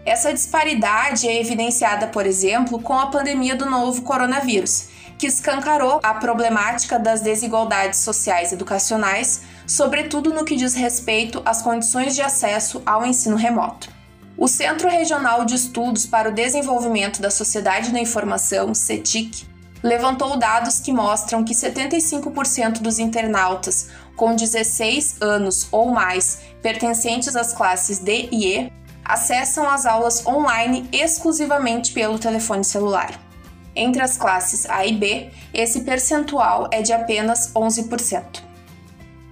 Essa 0.05 0.31
disparidade 0.31 1.27
é 1.27 1.39
evidenciada, 1.39 2.07
por 2.07 2.27
exemplo, 2.27 2.79
com 2.79 2.93
a 2.93 3.07
pandemia 3.07 3.55
do 3.55 3.65
novo 3.65 4.03
coronavírus, 4.03 4.89
que 5.17 5.25
escancarou 5.25 5.99
a 6.03 6.13
problemática 6.13 6.99
das 6.99 7.21
desigualdades 7.21 7.99
sociais 7.99 8.51
educacionais, 8.51 9.41
sobretudo 9.65 10.31
no 10.31 10.45
que 10.45 10.55
diz 10.55 10.75
respeito 10.75 11.41
às 11.45 11.61
condições 11.61 12.13
de 12.13 12.21
acesso 12.21 12.83
ao 12.85 13.05
ensino 13.05 13.35
remoto. 13.35 13.89
O 14.37 14.47
Centro 14.47 14.89
Regional 14.89 15.45
de 15.45 15.55
Estudos 15.55 16.05
para 16.05 16.29
o 16.29 16.33
Desenvolvimento 16.33 17.21
da 17.21 17.31
Sociedade 17.31 17.91
da 17.91 17.99
Informação, 17.99 18.73
CETIC, 18.73 19.47
levantou 19.85 20.35
dados 20.35 20.79
que 20.79 20.91
mostram 20.91 21.43
que 21.43 21.53
75% 21.53 22.81
dos 22.81 22.97
internautas 22.97 23.89
com 24.15 24.35
16 24.35 25.21
anos 25.21 25.67
ou 25.71 25.91
mais 25.91 26.39
pertencentes 26.59 27.35
às 27.35 27.53
classes 27.53 27.99
D 27.99 28.27
e 28.31 28.47
E 28.47 28.73
acessam 29.03 29.69
as 29.69 29.85
aulas 29.85 30.25
online 30.25 30.89
exclusivamente 30.91 31.93
pelo 31.93 32.17
telefone 32.17 32.63
celular. 32.63 33.11
Entre 33.75 34.01
as 34.01 34.17
classes 34.17 34.67
A 34.67 34.83
e 34.87 34.97
B, 34.97 35.29
esse 35.53 35.81
percentual 35.81 36.67
é 36.71 36.81
de 36.81 36.91
apenas 36.91 37.51
11%. 37.53 38.41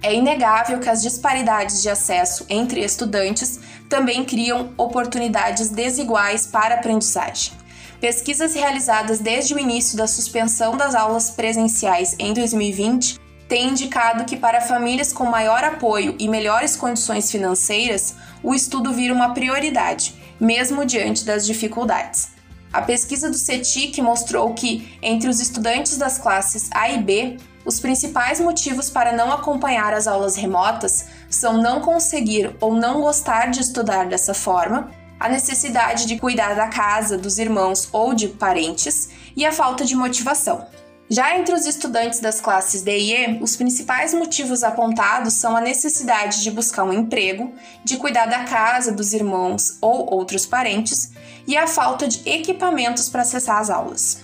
É 0.00 0.14
inegável 0.14 0.78
que 0.78 0.88
as 0.88 1.02
disparidades 1.02 1.82
de 1.82 1.88
acesso 1.88 2.46
entre 2.48 2.84
estudantes 2.84 3.58
também 3.88 4.24
criam 4.24 4.72
oportunidades 4.76 5.70
desiguais 5.70 6.46
para 6.46 6.76
a 6.76 6.78
aprendizagem. 6.78 7.63
Pesquisas 8.04 8.52
realizadas 8.52 9.18
desde 9.18 9.54
o 9.54 9.58
início 9.58 9.96
da 9.96 10.06
suspensão 10.06 10.76
das 10.76 10.94
aulas 10.94 11.30
presenciais 11.30 12.14
em 12.18 12.34
2020 12.34 13.18
têm 13.48 13.70
indicado 13.70 14.26
que 14.26 14.36
para 14.36 14.60
famílias 14.60 15.10
com 15.10 15.24
maior 15.24 15.64
apoio 15.64 16.14
e 16.18 16.28
melhores 16.28 16.76
condições 16.76 17.30
financeiras, 17.30 18.14
o 18.42 18.54
estudo 18.54 18.92
vira 18.92 19.14
uma 19.14 19.32
prioridade, 19.32 20.14
mesmo 20.38 20.84
diante 20.84 21.24
das 21.24 21.46
dificuldades. 21.46 22.28
A 22.70 22.82
pesquisa 22.82 23.30
do 23.30 23.38
CETIC 23.38 24.02
mostrou 24.02 24.52
que, 24.52 24.98
entre 25.00 25.30
os 25.30 25.40
estudantes 25.40 25.96
das 25.96 26.18
classes 26.18 26.68
A 26.74 26.90
e 26.90 26.98
B, 26.98 27.38
os 27.64 27.80
principais 27.80 28.38
motivos 28.38 28.90
para 28.90 29.16
não 29.16 29.32
acompanhar 29.32 29.94
as 29.94 30.06
aulas 30.06 30.36
remotas 30.36 31.06
são 31.30 31.56
não 31.56 31.80
conseguir 31.80 32.54
ou 32.60 32.74
não 32.74 33.00
gostar 33.00 33.46
de 33.46 33.62
estudar 33.62 34.06
dessa 34.06 34.34
forma, 34.34 34.90
a 35.18 35.28
necessidade 35.28 36.06
de 36.06 36.18
cuidar 36.18 36.54
da 36.54 36.68
casa, 36.68 37.16
dos 37.16 37.38
irmãos 37.38 37.88
ou 37.92 38.14
de 38.14 38.28
parentes 38.28 39.08
e 39.36 39.44
a 39.44 39.52
falta 39.52 39.84
de 39.84 39.94
motivação. 39.94 40.66
Já 41.08 41.38
entre 41.38 41.54
os 41.54 41.66
estudantes 41.66 42.20
das 42.20 42.40
classes 42.40 42.82
D 42.82 42.98
e 42.98 43.12
E, 43.12 43.42
os 43.42 43.56
principais 43.56 44.14
motivos 44.14 44.64
apontados 44.64 45.34
são 45.34 45.54
a 45.54 45.60
necessidade 45.60 46.42
de 46.42 46.50
buscar 46.50 46.84
um 46.84 46.92
emprego, 46.94 47.52
de 47.84 47.98
cuidar 47.98 48.26
da 48.26 48.44
casa, 48.44 48.90
dos 48.90 49.12
irmãos 49.12 49.76
ou 49.82 50.12
outros 50.12 50.46
parentes 50.46 51.10
e 51.46 51.56
a 51.56 51.66
falta 51.66 52.08
de 52.08 52.26
equipamentos 52.28 53.10
para 53.10 53.20
acessar 53.20 53.58
as 53.58 53.68
aulas. 53.68 54.23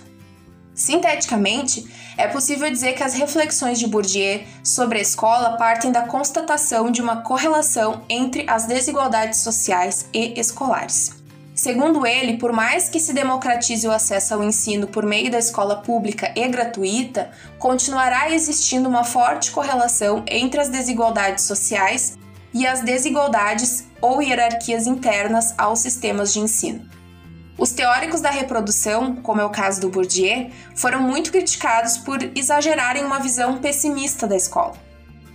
Sinteticamente, 0.73 1.85
é 2.17 2.27
possível 2.27 2.69
dizer 2.69 2.93
que 2.93 3.03
as 3.03 3.13
reflexões 3.13 3.79
de 3.79 3.87
Bourdieu 3.87 4.41
sobre 4.63 4.99
a 4.99 5.01
escola 5.01 5.57
partem 5.57 5.91
da 5.91 6.03
constatação 6.03 6.89
de 6.89 7.01
uma 7.01 7.21
correlação 7.21 8.03
entre 8.09 8.45
as 8.49 8.65
desigualdades 8.65 9.39
sociais 9.39 10.07
e 10.13 10.39
escolares. 10.39 11.21
Segundo 11.53 12.07
ele, 12.07 12.37
por 12.37 12.53
mais 12.53 12.89
que 12.89 12.99
se 12.99 13.13
democratize 13.13 13.85
o 13.87 13.91
acesso 13.91 14.33
ao 14.33 14.43
ensino 14.43 14.87
por 14.87 15.05
meio 15.05 15.29
da 15.29 15.37
escola 15.37 15.75
pública 15.75 16.33
e 16.35 16.47
gratuita, 16.47 17.29
continuará 17.59 18.31
existindo 18.31 18.87
uma 18.87 19.03
forte 19.03 19.51
correlação 19.51 20.23
entre 20.27 20.61
as 20.61 20.69
desigualdades 20.69 21.43
sociais 21.43 22.17
e 22.53 22.65
as 22.65 22.81
desigualdades 22.81 23.85
ou 24.01 24.21
hierarquias 24.21 24.87
internas 24.87 25.53
aos 25.57 25.79
sistemas 25.79 26.33
de 26.33 26.39
ensino. 26.39 27.00
Os 27.61 27.69
teóricos 27.69 28.21
da 28.21 28.31
reprodução, 28.31 29.17
como 29.17 29.39
é 29.39 29.45
o 29.45 29.51
caso 29.51 29.81
do 29.81 29.89
Bourdieu, 29.89 30.49
foram 30.75 30.99
muito 30.99 31.31
criticados 31.31 31.95
por 31.95 32.17
exagerarem 32.35 33.05
uma 33.05 33.19
visão 33.19 33.59
pessimista 33.59 34.25
da 34.25 34.35
escola. 34.35 34.73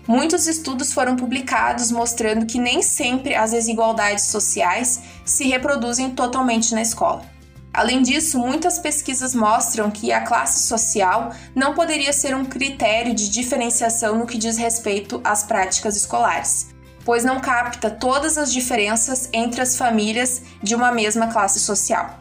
Muitos 0.09 0.49
estudos 0.49 0.93
foram 0.93 1.15
publicados 1.15 1.93
mostrando 1.93 2.45
que 2.45 2.59
nem 2.59 2.83
sempre 2.83 3.37
as 3.37 3.53
desigualdades 3.53 4.25
sociais 4.25 5.03
se 5.25 5.45
reproduzem 5.45 6.11
totalmente 6.11 6.75
na 6.75 6.83
escola. 6.83 7.23
Além 7.73 8.03
disso, 8.03 8.41
muitas 8.41 8.77
pesquisas 8.77 9.33
mostram 9.33 9.89
que 9.89 10.11
a 10.11 10.23
classe 10.23 10.67
social 10.67 11.31
não 11.55 11.75
poderia 11.75 12.13
ser 12.13 12.35
um 12.35 12.45
critério 12.45 13.15
de 13.15 13.31
diferenciação 13.31 14.19
no 14.19 14.27
que 14.27 14.37
diz 14.37 14.57
respeito 14.57 15.21
às 15.23 15.45
práticas 15.45 15.95
escolares, 15.95 16.75
pois 17.07 17.25
não 17.25 17.41
capta 17.41 17.89
todas 17.91 18.37
as 18.37 18.53
diferenças 18.53 19.31
entre 19.33 19.63
as 19.63 19.77
famílias 19.79 20.43
de 20.63 20.75
uma 20.75 20.93
mesma 20.93 21.29
classe 21.29 21.59
social. 21.59 22.21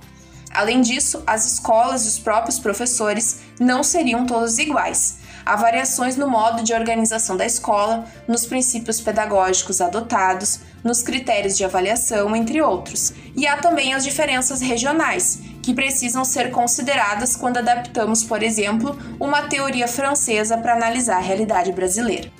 Além 0.53 0.79
disso, 0.79 1.21
as 1.27 1.45
escolas 1.45 2.05
e 2.05 2.07
os 2.07 2.17
próprios 2.17 2.57
professores 2.57 3.41
não 3.59 3.83
seriam 3.83 4.25
todos 4.25 4.57
iguais, 4.57 5.17
Há 5.45 5.55
variações 5.55 6.15
no 6.15 6.27
modo 6.27 6.63
de 6.63 6.73
organização 6.73 7.37
da 7.37 7.45
escola, 7.45 8.05
nos 8.27 8.47
princípios 8.47 8.99
pedagógicos 8.99 9.79
adotados, 9.79 10.61
nos 10.83 11.03
critérios 11.03 11.55
de 11.55 11.63
avaliação, 11.63 12.35
entre 12.35 12.63
outros. 12.63 13.13
E 13.35 13.45
há 13.45 13.55
também 13.57 13.93
as 13.93 14.03
diferenças 14.03 14.59
regionais, 14.59 15.39
que 15.61 15.71
precisam 15.71 16.25
ser 16.25 16.49
consideradas 16.49 17.35
quando 17.35 17.57
adaptamos, 17.57 18.23
por 18.23 18.41
exemplo, 18.41 18.97
uma 19.19 19.43
teoria 19.43 19.87
francesa 19.87 20.57
para 20.57 20.73
analisar 20.73 21.17
a 21.17 21.21
realidade 21.21 21.71
brasileira. 21.71 22.31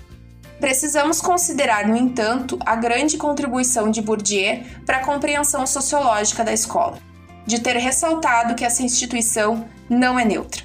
Precisamos 0.60 1.20
considerar, 1.20 1.88
no 1.88 1.98
entanto, 1.98 2.58
a 2.65 2.76
grande 2.76 3.18
contribuição 3.18 3.91
de 3.91 4.02
Bourdieu 4.02 4.63
para 4.86 4.98
a 4.98 5.06
compreensão 5.06 5.68
sociológica 5.68 6.44
da 6.44 6.54
escola, 6.54 6.98
de 7.46 7.60
ter 7.60 7.76
ressaltado 7.78 8.56
que 8.56 8.63
essa 8.63 8.84
instituição 8.84 9.68
não 9.89 10.18
é 10.18 10.24
neutra. 10.24 10.63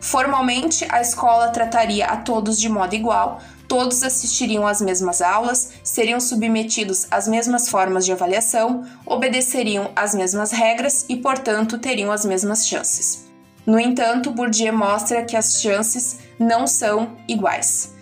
Formalmente, 0.00 0.86
a 0.88 1.00
escola 1.00 1.48
trataria 1.48 2.06
a 2.06 2.16
todos 2.16 2.60
de 2.60 2.68
modo 2.68 2.94
igual, 2.94 3.40
todos 3.68 4.02
assistiriam 4.02 4.66
às 4.66 4.80
mesmas 4.80 5.20
aulas, 5.20 5.72
seriam 5.82 6.20
submetidos 6.20 7.06
às 7.10 7.26
mesmas 7.26 7.68
formas 7.68 8.04
de 8.04 8.12
avaliação, 8.12 8.84
obedeceriam 9.04 9.90
às 9.96 10.14
mesmas 10.14 10.52
regras 10.52 11.04
e, 11.08 11.16
portanto, 11.16 11.78
teriam 11.78 12.12
as 12.12 12.24
mesmas 12.24 12.66
chances. 12.66 13.26
No 13.66 13.80
entanto, 13.80 14.30
Bourdieu 14.30 14.72
mostra 14.72 15.24
que 15.24 15.36
as 15.36 15.60
chances 15.60 16.18
não 16.38 16.66
são 16.68 17.16
iguais. 17.26 17.95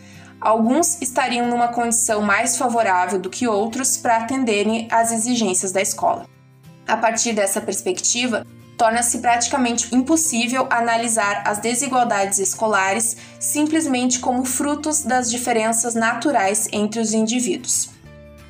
Alguns 0.45 1.01
estariam 1.01 1.49
numa 1.49 1.69
condição 1.69 2.21
mais 2.21 2.59
favorável 2.59 3.19
do 3.19 3.31
que 3.31 3.49
outros 3.49 3.97
para 3.97 4.19
atenderem 4.19 4.87
às 4.91 5.11
exigências 5.11 5.73
da 5.73 5.81
escola. 5.81 6.27
A 6.87 6.99
partir 6.99 7.33
dessa 7.33 7.63
perspectiva, 7.63 8.47
torna-se 8.77 9.21
praticamente 9.21 9.95
impossível 9.95 10.67
analisar 10.69 11.45
as 11.47 11.61
desigualdades 11.61 12.39
escolares 12.39 13.17
simplesmente 13.41 14.19
como 14.19 14.45
frutos 14.45 15.03
das 15.03 15.31
diferenças 15.31 15.95
naturais 15.95 16.69
entre 16.71 17.01
os 17.01 17.15
indivíduos. 17.15 17.89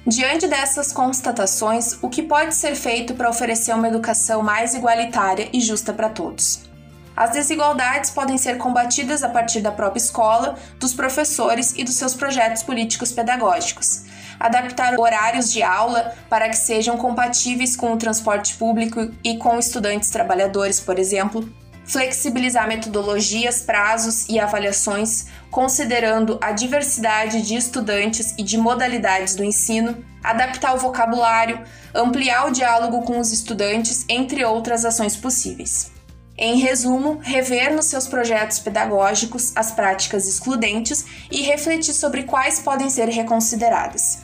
Diante 0.05 0.49
dessas 0.49 0.91
constatações, 0.91 1.97
o 2.03 2.09
que 2.09 2.25
pode 2.25 2.57
ser 2.57 2.75
feito 2.75 3.15
para 3.15 3.31
oferecer 3.31 3.73
uma 3.73 3.87
educação 3.87 4.43
mais 4.43 4.75
igualitária 4.75 5.49
e 5.53 5.61
justa 5.61 5.93
para 5.93 6.09
todos? 6.09 6.74
As 7.17 7.31
desigualdades 7.31 8.11
podem 8.11 8.37
ser 8.37 8.59
combatidas 8.59 9.23
a 9.23 9.29
partir 9.29 9.61
da 9.61 9.71
própria 9.71 10.01
escola, 10.01 10.57
dos 10.81 10.93
professores 10.93 11.73
e 11.77 11.85
dos 11.85 11.95
seus 11.95 12.15
projetos 12.15 12.63
políticos 12.63 13.13
pedagógicos. 13.13 14.03
Adaptar 14.39 14.99
horários 14.99 15.53
de 15.53 15.63
aula 15.63 16.13
para 16.29 16.49
que 16.49 16.57
sejam 16.57 16.97
compatíveis 16.97 17.77
com 17.77 17.93
o 17.93 17.97
transporte 17.97 18.57
público 18.57 19.13
e 19.23 19.37
com 19.37 19.59
estudantes 19.59 20.11
trabalhadores, 20.11 20.81
por 20.81 20.99
exemplo, 20.99 21.49
flexibilizar 21.85 22.67
metodologias, 22.67 23.61
prazos 23.61 24.29
e 24.29 24.41
avaliações, 24.41 25.27
considerando 25.53 26.37
a 26.41 26.51
diversidade 26.51 27.43
de 27.43 27.55
estudantes 27.55 28.35
e 28.37 28.43
de 28.43 28.59
modalidades 28.59 29.37
do 29.37 29.45
ensino, 29.45 30.05
adaptar 30.23 30.75
o 30.75 30.79
vocabulário, 30.79 31.63
ampliar 31.95 32.49
o 32.49 32.51
diálogo 32.51 33.03
com 33.03 33.21
os 33.21 33.33
estudantes, 33.33 34.05
entre 34.09 34.45
outras 34.45 34.85
ações 34.85 35.15
possíveis. 35.15 35.94
Em 36.37 36.57
resumo, 36.57 37.21
rever 37.23 37.73
nos 37.73 37.87
seus 37.87 38.09
projetos 38.09 38.59
pedagógicos 38.59 39.53
as 39.55 39.71
práticas 39.71 40.27
excludentes 40.27 41.05
e 41.31 41.43
refletir 41.43 41.95
sobre 41.95 42.25
quais 42.25 42.59
podem 42.59 42.91
ser 42.91 43.09
reconsideradas. 43.09 44.19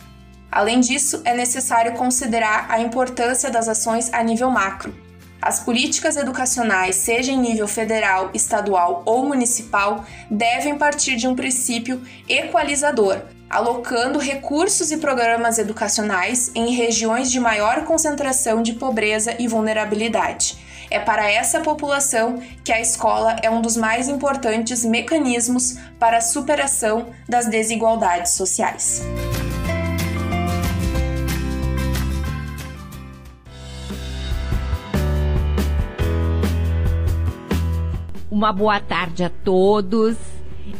Além 0.51 0.81
disso, 0.81 1.23
é 1.25 1.35
necessário 1.35 1.93
considerar 1.93 2.67
a 2.69 2.81
importância 2.81 3.49
das 3.49 3.69
ações 3.69 4.13
a 4.13 4.25
nível 4.25 4.51
macro. 4.51 4.93
As 5.41 5.61
políticas 5.61 6.17
educacionais, 6.17 6.97
seja 6.97 7.31
em 7.31 7.39
nível 7.39 7.69
federal, 7.69 8.31
estadual 8.35 9.03
ou 9.07 9.25
municipal, 9.25 10.05
devem 10.29 10.77
partir 10.77 11.15
de 11.15 11.29
um 11.29 11.37
princípio 11.37 12.03
equalizador, 12.29 13.23
alocando 13.49 14.19
recursos 14.19 14.91
e 14.91 14.97
programas 14.97 15.59
educacionais 15.59 16.51
em 16.57 16.75
regiões 16.75 17.31
de 17.31 17.39
maior 17.39 17.85
concentração 17.85 18.63
de 18.63 18.75
pobreza 18.75 19.35
e 19.39 19.47
vulnerabilidade. 19.47 20.70
É 20.91 20.99
para 20.99 21.31
essa 21.31 21.61
população 21.61 22.43
que 22.65 22.73
a 22.73 22.81
escola 22.81 23.37
é 23.45 23.49
um 23.49 23.63
dos 23.63 23.77
mais 23.77 24.09
importantes 24.09 24.85
mecanismos 24.85 25.79
para 26.01 26.17
a 26.17 26.21
superação 26.21 27.11
das 27.29 27.47
desigualdades 27.47 28.33
sociais. 28.33 29.01
Uma 38.29 38.53
boa 38.53 38.81
tarde 38.81 39.23
a 39.23 39.31
todos. 39.31 40.17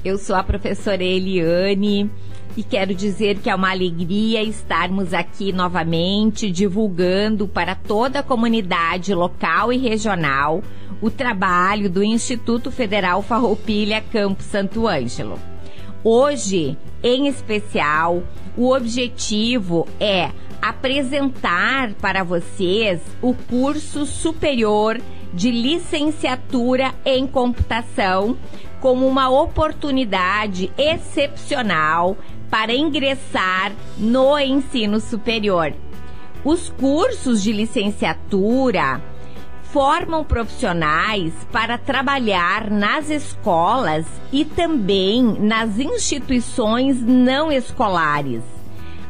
Eu 0.05 0.19
sou 0.19 0.35
a 0.35 0.43
professora 0.43 1.05
Eliane 1.05 2.11
e 2.57 2.63
quero 2.63 2.95
dizer 2.95 3.39
que 3.39 3.49
é 3.49 3.55
uma 3.55 3.71
alegria 3.71 4.43
estarmos 4.43 5.15
aqui 5.15 5.53
novamente 5.53 6.51
divulgando 6.51 7.47
para 7.47 7.75
toda 7.75 8.21
a 8.21 8.23
comunidade 8.23 9.15
local 9.15 9.73
e 9.73 9.79
regional 9.79 10.63
o 11.01 11.11
trabalho 11.11 11.89
do 11.89 12.03
Instituto 12.03 12.71
Federal 12.71 13.23
Farroupilha 13.23 14.01
Campo 14.01 14.43
Santo 14.43 14.87
Ângelo. 14.87 15.39
Hoje, 16.03 16.77
em 17.03 17.27
especial, 17.27 18.23
o 18.57 18.75
objetivo 18.75 19.87
é 19.99 20.31
apresentar 20.61 21.95
para 21.95 22.23
vocês 22.23 23.01
o 23.23 23.35
curso 23.35 24.05
superior 24.05 25.01
de 25.33 25.51
licenciatura 25.51 26.93
em 27.05 27.27
computação 27.27 28.37
como 28.81 29.07
uma 29.07 29.29
oportunidade 29.29 30.73
excepcional 30.77 32.17
para 32.51 32.75
ingressar 32.75 33.73
no 33.97 34.39
ensino 34.39 35.01
superior. 35.01 35.73
Os 36.45 36.69
cursos 36.71 37.43
de 37.43 37.53
licenciatura 37.53 39.01
formam 39.63 40.25
profissionais 40.25 41.33
para 41.53 41.79
trabalhar 41.79 42.71
nas 42.71 43.09
escolas 43.09 44.05
e 44.33 44.45
também 44.45 45.23
nas 45.23 45.79
instituições 45.79 47.01
não 47.01 47.53
escolares. 47.53 48.43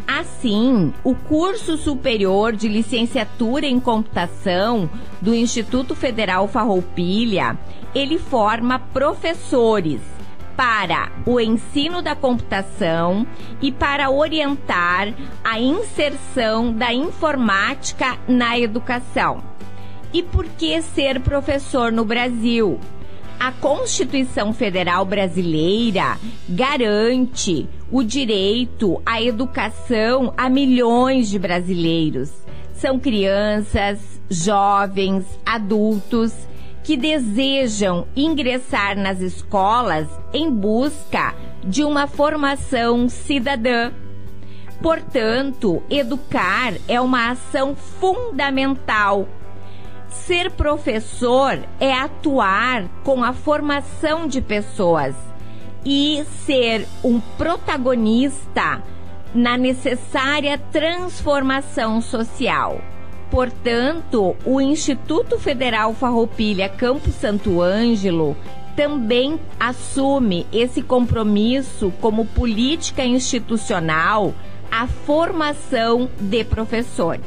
Assim, 0.07 0.93
o 1.05 1.15
curso 1.15 1.77
superior 1.79 2.53
de 2.53 2.69
licenciatura 2.69 3.65
em 3.65 3.79
computação 3.79 4.91
do 5.21 5.35
Instituto 5.35 5.95
Federal 5.95 6.49
Farroupilha, 6.49 7.57
ele 7.95 8.19
forma 8.19 8.81
professores 8.93 10.01
para 10.61 11.11
o 11.25 11.41
ensino 11.41 12.03
da 12.03 12.15
computação 12.15 13.27
e 13.63 13.73
para 13.73 14.11
orientar 14.11 15.09
a 15.43 15.59
inserção 15.59 16.71
da 16.71 16.93
informática 16.93 18.19
na 18.29 18.59
educação. 18.59 19.43
E 20.13 20.23
por 20.23 20.45
que 20.45 20.83
ser 20.83 21.19
professor 21.21 21.91
no 21.91 22.05
Brasil? 22.05 22.79
A 23.39 23.51
Constituição 23.53 24.53
Federal 24.53 25.03
Brasileira 25.07 26.19
garante 26.47 27.67
o 27.91 28.03
direito 28.03 29.01
à 29.07 29.23
educação 29.23 30.35
a 30.37 30.51
milhões 30.51 31.31
de 31.31 31.39
brasileiros. 31.39 32.31
São 32.75 33.01
crianças, 33.01 34.21
jovens, 34.29 35.25
adultos 35.47 36.35
que 36.91 36.97
desejam 36.97 38.05
ingressar 38.17 38.99
nas 38.99 39.21
escolas 39.21 40.09
em 40.33 40.51
busca 40.51 41.37
de 41.63 41.85
uma 41.85 42.09
formação 42.09 43.09
cidadã. 43.09 43.93
Portanto, 44.83 45.85
educar 45.89 46.75
é 46.89 47.01
uma 47.01 47.31
ação 47.31 47.77
fundamental 47.77 49.29
Ser 50.09 50.51
professor 50.51 51.61
é 51.79 51.93
atuar 51.93 52.89
com 53.05 53.23
a 53.23 53.33
formação 53.33 54.27
de 54.27 54.41
pessoas 54.41 55.15
e 55.87 56.25
ser 56.45 56.89
um 57.05 57.21
protagonista 57.39 58.83
na 59.33 59.57
necessária 59.57 60.59
transformação 60.73 62.01
social. 62.01 62.81
Portanto, 63.31 64.37
o 64.45 64.61
Instituto 64.61 65.39
Federal 65.39 65.95
Farroupilha 65.95 66.69
Campo 66.69 67.11
Santo 67.11 67.63
Ângelo 67.63 68.37
também 68.75 69.39
assume 69.59 70.47
esse 70.53 70.83
compromisso 70.83 71.93
como 72.01 72.27
política 72.27 73.05
institucional 73.05 74.35
a 74.71 74.87
formação 74.87 76.09
de 76.19 76.45
professores. 76.45 77.25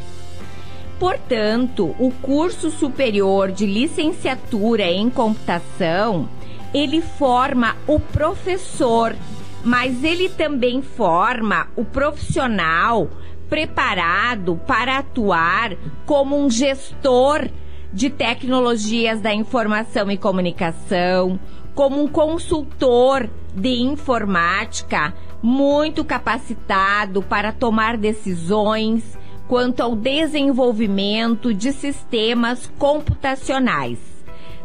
Portanto, 0.99 1.95
o 1.99 2.11
curso 2.21 2.69
superior 2.71 3.51
de 3.51 3.65
licenciatura 3.65 4.83
em 4.83 5.09
computação, 5.09 6.29
ele 6.73 7.01
forma 7.01 7.75
o 7.87 7.99
professor, 7.99 9.15
mas 9.63 10.03
ele 10.03 10.29
também 10.29 10.81
forma 10.81 11.67
o 11.75 11.83
profissional 11.83 13.09
preparado 13.49 14.59
para 14.67 14.97
atuar 14.97 15.75
como 16.05 16.37
um 16.37 16.49
gestor 16.49 17.49
de 17.91 18.09
tecnologias 18.09 19.21
da 19.21 19.33
informação 19.33 20.09
e 20.09 20.17
comunicação, 20.17 21.39
como 21.75 22.01
um 22.01 22.07
consultor 22.07 23.29
de 23.53 23.81
informática 23.81 25.13
muito 25.41 26.03
capacitado 26.03 27.21
para 27.21 27.51
tomar 27.51 27.97
decisões 27.97 29.17
quanto 29.47 29.81
ao 29.81 29.95
desenvolvimento 29.95 31.53
de 31.53 31.71
sistemas 31.71 32.71
computacionais. 32.79 33.99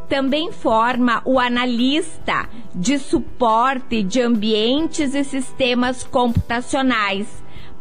Também 0.09 0.51
forma 0.53 1.21
o 1.27 1.39
analista 1.39 2.49
de 2.75 2.99
suporte 2.99 4.03
de 4.03 4.23
ambientes 4.23 5.15
e 5.15 5.23
sistemas 5.23 6.03
computacionais 6.03 7.27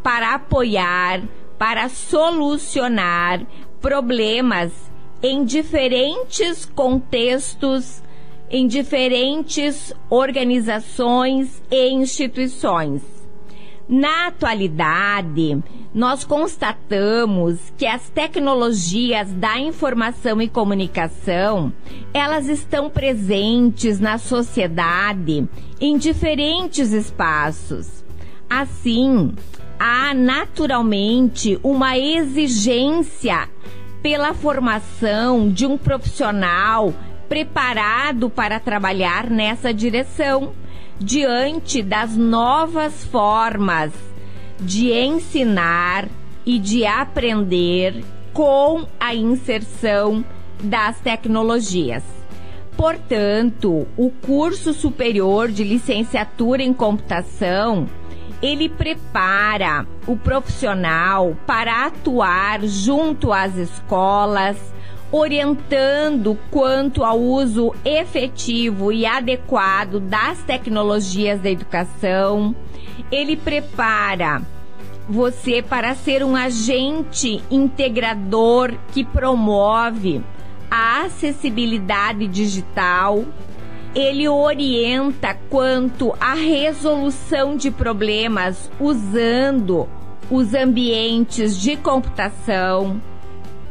para 0.04 0.36
apoiar, 0.36 1.24
para 1.58 1.90
solucionar 1.90 3.46
problemas 3.82 4.72
em 5.22 5.44
diferentes 5.44 6.66
contextos, 6.66 8.02
em 8.50 8.68
diferentes 8.68 9.94
organizações 10.10 11.62
e 11.70 11.90
instituições. 11.90 13.02
Na 13.90 14.28
atualidade, 14.28 15.64
nós 15.94 16.26
constatamos 16.26 17.74
que 17.78 17.86
as 17.86 18.10
tecnologias 18.10 19.32
da 19.32 19.58
informação 19.60 20.42
e 20.42 20.50
comunicação, 20.50 21.72
elas 22.14 22.48
estão 22.48 22.90
presentes 22.90 23.98
na 24.00 24.18
sociedade 24.18 25.48
em 25.80 25.98
diferentes 25.98 26.92
espaços. 26.92 28.04
Assim, 28.50 29.34
há 29.80 30.14
naturalmente 30.14 31.60
uma 31.64 31.98
exigência 31.98 33.50
pela 34.02 34.34
formação 34.34 35.50
de 35.50 35.66
um 35.66 35.78
profissional 35.78 36.94
preparado 37.28 38.30
para 38.30 38.60
trabalhar 38.60 39.30
nessa 39.30 39.74
direção 39.74 40.54
diante 41.00 41.82
das 41.82 42.16
novas 42.16 43.04
formas 43.06 43.92
de 44.60 44.92
ensinar 44.92 46.08
e 46.46 46.58
de 46.58 46.86
aprender 46.86 48.04
com 48.34 48.88
a 49.00 49.14
inserção 49.14 50.24
das 50.64 51.00
tecnologias. 51.00 52.04
Portanto, 52.76 53.88
o 53.98 54.10
curso 54.10 54.74
superior 54.74 55.50
de 55.50 55.64
licenciatura 55.64 56.62
em 56.62 56.74
computação, 56.74 57.88
ele 58.42 58.70
prepara 58.70 59.86
o 60.06 60.16
profissional 60.16 61.36
para 61.46 61.88
atuar 61.88 62.62
junto 62.64 63.34
às 63.34 63.56
escolas, 63.56 64.58
orientando 65.12 66.38
quanto 66.52 67.04
ao 67.04 67.20
uso 67.20 67.74
efetivo 67.84 68.92
e 68.92 69.06
adequado 69.06 70.00
das 70.00 70.44
tecnologias 70.44 71.40
da 71.40 71.50
educação. 71.50 72.56
Ele 73.12 73.36
prepara 73.36 74.42
você 75.10 75.62
para 75.62 75.96
ser 75.96 76.24
um 76.24 76.36
agente 76.36 77.42
integrador 77.50 78.74
que 78.92 79.06
promove 79.06 80.22
a 80.70 81.04
acessibilidade 81.04 82.28
digital. 82.28 83.24
Ele 83.96 84.28
orienta 84.28 85.34
quanto 85.50 86.14
à 86.20 86.34
resolução 86.34 87.56
de 87.56 87.72
problemas 87.72 88.70
usando 88.80 89.88
os 90.30 90.54
ambientes 90.54 91.58
de 91.60 91.76
computação. 91.78 93.02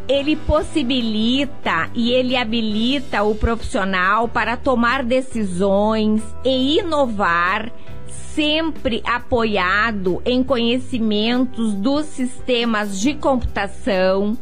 Ele 0.09 0.37
possibilita 0.37 1.91
e 1.95 2.13
ele 2.13 2.37
habilita 2.37 3.23
o 3.25 3.35
profissional 3.35 4.29
para 4.29 4.57
tomar 4.57 5.03
decisões 5.03 6.23
e 6.45 6.79
inovar, 6.79 7.73
sempre 8.07 9.03
apoiado 9.05 10.23
em 10.25 10.45
conhecimentos 10.45 11.75
dos 11.75 12.07
sistemas 12.07 13.01
de 13.01 13.15
computação, 13.15 14.37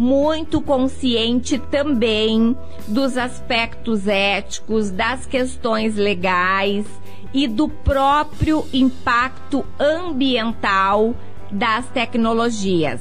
muito 0.00 0.62
consciente 0.62 1.58
também 1.58 2.56
dos 2.88 3.18
aspectos 3.18 4.08
éticos, 4.08 4.90
das 4.90 5.26
questões 5.26 5.94
legais 5.94 6.86
e 7.34 7.46
do 7.46 7.68
próprio 7.68 8.66
impacto 8.72 9.62
ambiental 9.78 11.14
das 11.50 11.86
tecnologias. 11.90 12.98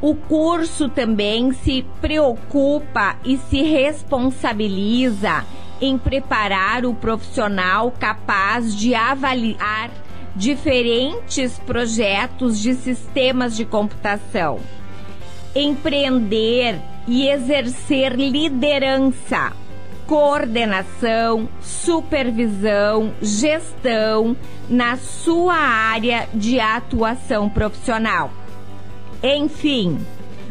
O 0.00 0.14
curso 0.14 0.88
também 0.88 1.52
se 1.52 1.84
preocupa 2.00 3.16
e 3.24 3.36
se 3.36 3.62
responsabiliza 3.62 5.44
em 5.80 5.98
preparar 5.98 6.86
o 6.86 6.94
profissional 6.94 7.90
capaz 7.98 8.76
de 8.76 8.94
avaliar 8.94 9.90
diferentes 10.36 11.58
projetos 11.58 12.60
de 12.60 12.74
sistemas 12.74 13.56
de 13.56 13.64
computação, 13.64 14.60
empreender 15.54 16.80
e 17.06 17.28
exercer 17.28 18.14
liderança, 18.14 19.52
coordenação, 20.06 21.48
supervisão, 21.60 23.12
gestão 23.20 24.36
na 24.68 24.96
sua 24.96 25.54
área 25.54 26.28
de 26.32 26.60
atuação 26.60 27.48
profissional. 27.48 28.30
Enfim, 29.22 29.98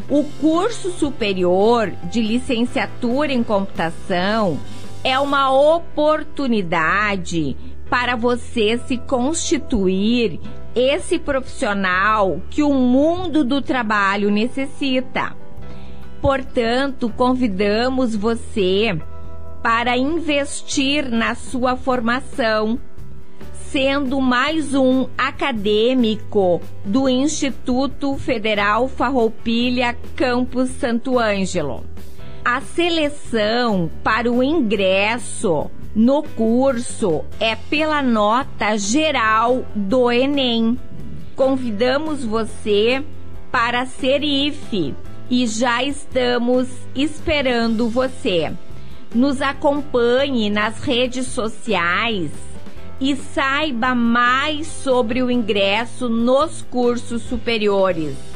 o 0.10 0.24
curso 0.42 0.92
superior 0.92 1.92
de 2.06 2.22
licenciatura 2.22 3.32
em 3.32 3.44
computação 3.44 4.60
é 5.04 5.20
uma 5.20 5.52
oportunidade 5.52 7.56
para 7.90 8.16
você 8.16 8.80
se 8.88 8.98
constituir 8.98 10.40
esse 10.80 11.20
profissional 11.20 12.42
que 12.50 12.64
o 12.64 12.74
mundo 12.74 13.44
do 13.44 13.62
trabalho 13.62 14.32
necessita. 14.32 15.36
Portanto, 16.22 17.10
convidamos 17.10 18.16
você 18.16 18.98
para 19.62 19.98
investir 19.98 21.10
na 21.10 21.36
sua 21.36 21.76
formação 21.76 22.80
sendo 23.72 24.20
mais 24.20 24.74
um 24.74 25.08
acadêmico 25.18 26.60
do 26.84 27.08
Instituto 27.08 28.18
Federal 28.18 28.88
Farroupilha 28.88 29.96
Campus 30.16 30.70
Santo 30.70 31.20
Ângelo. 31.20 31.84
A 32.52 32.62
seleção 32.62 33.92
para 34.04 34.32
o 34.32 34.42
ingresso 34.42 35.70
no 35.96 36.24
curso 36.24 37.24
é 37.40 37.56
pela 37.56 38.02
nota 38.02 38.76
geral 38.76 39.64
do 39.76 40.12
Enem. 40.12 40.76
Convidamos 41.36 42.26
você 42.26 43.04
para 43.52 43.86
ser 43.86 44.24
IFE 44.24 44.96
e 45.30 45.46
já 45.46 45.84
estamos 45.84 46.68
esperando 46.96 47.88
você. 47.88 48.52
Nos 49.14 49.44
acompanhe 49.44 50.50
nas 50.50 50.82
redes 50.82 51.28
sociais 51.28 52.32
e 53.00 53.16
saiba 53.16 53.94
mais 53.94 54.66
sobre 54.66 55.22
o 55.22 55.30
ingresso 55.30 56.10
nos 56.10 56.64
cursos 56.64 57.22
superiores. 57.22 58.29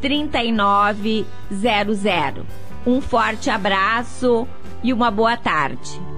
3900. 0.00 2.44
Um 2.86 3.00
forte 3.00 3.50
abraço 3.50 4.46
e 4.82 4.92
uma 4.92 5.10
boa 5.10 5.36
tarde. 5.36 6.15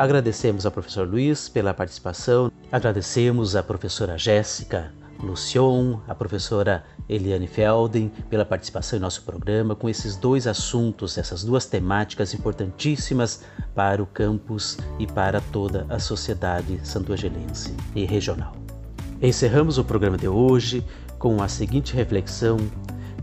Agradecemos 0.00 0.64
ao 0.64 0.72
professor 0.72 1.06
Luiz 1.06 1.46
pela 1.46 1.74
participação, 1.74 2.50
agradecemos 2.72 3.54
à 3.54 3.62
professora 3.62 4.16
Jéssica 4.16 4.90
Lucion, 5.22 5.98
a 6.08 6.14
professora 6.14 6.82
Eliane 7.06 7.46
Felden 7.46 8.10
pela 8.30 8.46
participação 8.46 8.98
em 8.98 9.02
nosso 9.02 9.22
programa 9.24 9.76
com 9.76 9.90
esses 9.90 10.16
dois 10.16 10.46
assuntos, 10.46 11.18
essas 11.18 11.44
duas 11.44 11.66
temáticas 11.66 12.32
importantíssimas 12.32 13.44
para 13.74 14.02
o 14.02 14.06
campus 14.06 14.78
e 14.98 15.06
para 15.06 15.38
toda 15.38 15.84
a 15.90 15.98
sociedade 15.98 16.80
santo-angelense 16.82 17.76
e 17.94 18.06
regional. 18.06 18.54
Encerramos 19.20 19.76
o 19.76 19.84
programa 19.84 20.16
de 20.16 20.28
hoje 20.28 20.82
com 21.18 21.42
a 21.42 21.46
seguinte 21.46 21.94
reflexão 21.94 22.56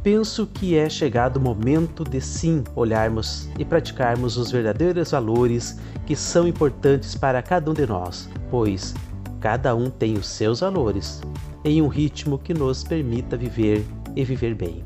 penso 0.08 0.48
que 0.48 0.78
é 0.78 0.90
chegado 0.90 1.36
o 1.36 1.42
momento 1.42 2.06
de 2.06 2.22
sim 2.22 2.64
olharmos 2.78 3.50
e 3.60 3.66
praticarmos 3.66 4.38
os 4.38 4.50
verdadeiros 4.50 5.12
valores 5.12 5.78
que 6.08 6.16
são 6.16 6.48
importantes 6.48 7.16
para 7.16 7.44
cada 7.44 7.70
um 7.70 7.74
de 7.74 7.86
nós, 7.86 8.30
pois 8.50 8.96
cada 9.42 9.76
um 9.76 9.90
tem 9.90 10.18
os 10.18 10.28
seus 10.28 10.62
valores 10.62 11.22
em 11.64 11.82
um 11.82 11.88
ritmo 11.88 12.40
que 12.40 12.54
nos 12.54 12.84
permita 12.84 13.36
viver 13.36 13.86
e 14.16 14.24
viver 14.24 14.56
bem. 14.56 14.86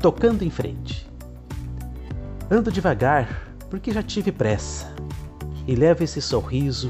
Tocando 0.00 0.44
em 0.44 0.50
frente. 0.50 1.10
Ando 2.48 2.70
devagar 2.70 3.52
porque 3.68 3.92
já 3.92 4.02
tive 4.02 4.30
pressa 4.30 4.94
e 5.66 5.74
levo 5.74 6.04
esse 6.04 6.22
sorriso 6.22 6.88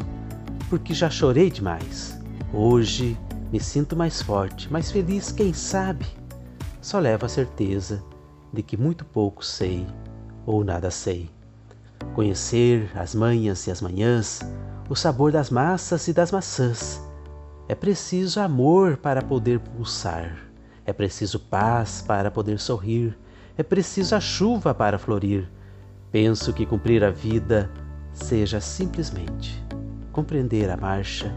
porque 0.69 0.93
já 0.93 1.09
chorei 1.09 1.51
demais. 1.51 2.21
Hoje 2.53 3.17
me 3.51 3.59
sinto 3.59 3.97
mais 3.97 4.21
forte, 4.21 4.71
mais 4.71 4.91
feliz, 4.91 5.33
quem 5.33 5.55
sabe? 5.55 6.07
só 6.83 6.99
levo 6.99 7.25
a 7.25 7.29
certeza 7.29 8.05
de 8.53 8.63
que 8.63 8.77
muito 8.77 9.05
pouco 9.05 9.43
sei 9.43 9.87
ou 10.45 10.63
nada 10.65 10.91
sei. 10.91 11.31
Conhecer 12.15 12.91
as 12.95 13.15
manhas 13.15 13.67
e 13.67 13.71
as 13.71 13.81
manhãs, 13.81 14.41
o 14.89 14.95
sabor 14.95 15.33
das 15.33 15.51
massas 15.51 16.09
e 16.09 16.13
das 16.13 16.31
maçãs. 16.31 17.01
É 17.69 17.75
preciso 17.75 18.41
amor 18.41 18.97
para 18.97 19.23
poder 19.23 19.59
pulsar, 19.61 20.37
é 20.85 20.93
preciso 20.93 21.41
paz 21.41 22.05
para 22.07 22.31
poder 22.31 22.59
sorrir, 22.59 23.17
é 23.57 23.63
preciso 23.63 24.15
a 24.15 24.21
chuva 24.21 24.75
para 24.75 24.99
florir. 24.99 25.49
Penso 26.11 26.53
que 26.53 26.67
cumprir 26.67 27.03
a 27.03 27.11
vida 27.11 27.71
seja 28.13 28.61
simplesmente 28.61 29.63
compreender 30.13 30.69
a 30.71 30.77
marcha 30.77 31.35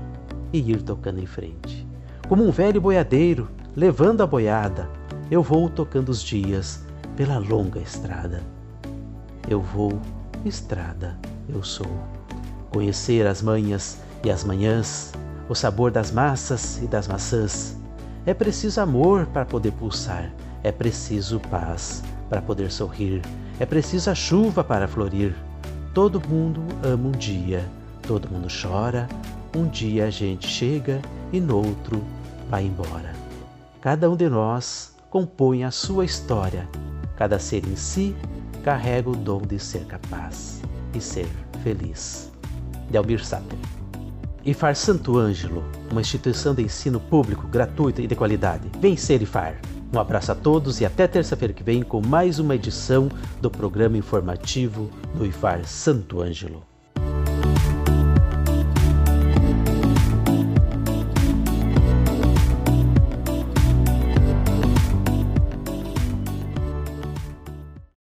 e 0.52 0.60
ir 0.60 0.82
tocando 0.82 1.20
em 1.20 1.26
frente. 1.26 1.88
Como 2.28 2.46
um 2.46 2.52
velho 2.52 2.82
boiadeiro 2.82 3.48
levando 3.76 4.22
a 4.22 4.28
boiada, 4.28 4.90
eu 5.32 5.42
vou 5.42 5.70
tocando 5.70 6.10
os 6.10 6.22
dias 6.22 6.84
pela 7.16 7.38
longa 7.38 7.80
estrada. 7.80 8.44
Eu 9.48 9.62
vou, 9.62 10.00
estrada, 10.48 11.18
eu 11.50 11.64
sou. 11.64 11.88
Conhecer 12.70 13.26
as 13.26 13.42
manhas 13.42 13.98
e 14.24 14.30
as 14.30 14.44
manhãs, 14.44 15.14
o 15.48 15.56
sabor 15.56 15.92
das 15.92 16.12
massas 16.12 16.82
e 16.82 16.88
das 16.88 17.08
maçãs. 17.08 17.78
É 18.26 18.34
preciso 18.34 18.82
amor 18.82 19.26
para 19.28 19.46
poder 19.46 19.72
pulsar, 19.74 20.32
é 20.64 20.72
preciso 20.72 21.40
paz 21.40 22.04
para 22.30 22.42
poder 22.42 22.72
sorrir, 22.72 23.22
é 23.60 23.66
preciso 23.66 24.10
a 24.10 24.16
chuva 24.16 24.64
para 24.64 24.88
florir. 24.88 25.36
Todo 25.94 26.22
mundo 26.28 26.62
ama 26.84 27.10
um 27.10 27.12
dia, 27.12 27.64
todo 28.02 28.30
mundo 28.30 28.48
chora, 28.50 29.08
um 29.56 29.68
dia 29.68 30.06
a 30.06 30.10
gente 30.10 30.48
chega 30.48 31.02
e 31.32 31.40
noutro 31.40 32.04
vai 32.50 32.66
embora. 32.66 33.14
Cada 33.80 34.10
um 34.10 34.16
de 34.16 34.28
nós 34.28 34.96
compõe 35.10 35.64
a 35.64 35.72
sua 35.72 36.04
história. 36.04 36.68
Cada 37.16 37.40
ser 37.40 37.66
em 37.66 37.76
si 37.76 38.16
carrega 38.66 39.12
o 39.12 39.16
dom 39.16 39.42
de 39.42 39.60
ser 39.60 39.86
capaz 39.86 40.60
e 40.92 41.00
ser 41.00 41.28
feliz. 41.62 42.32
Delmir 42.90 43.24
Sato. 43.24 43.56
IFAR 44.44 44.76
Santo 44.76 45.20
Ângelo, 45.20 45.64
uma 45.92 46.02
instituição 46.02 46.56
de 46.56 46.64
ensino 46.64 47.00
público, 47.00 47.48
gratuita 47.48 48.02
e 48.02 48.08
de 48.08 48.16
qualidade. 48.16 48.72
Vem 48.80 48.98
ser 48.98 49.22
IFAR. 49.22 49.62
Um 49.94 50.00
abraço 50.00 50.32
a 50.32 50.36
todos 50.36 50.82
e 50.82 50.86
até 50.86 51.08
terça-feira 51.08 51.54
que 51.54 51.62
vem 51.62 51.84
com 51.84 52.02
mais 52.02 52.40
uma 52.40 52.56
edição 52.56 53.08
do 53.40 53.52
programa 53.52 54.00
informativo 54.00 54.90
do 55.14 55.28
IFAR 55.28 55.64
Santo 55.68 56.20
Ângelo. 56.20 56.64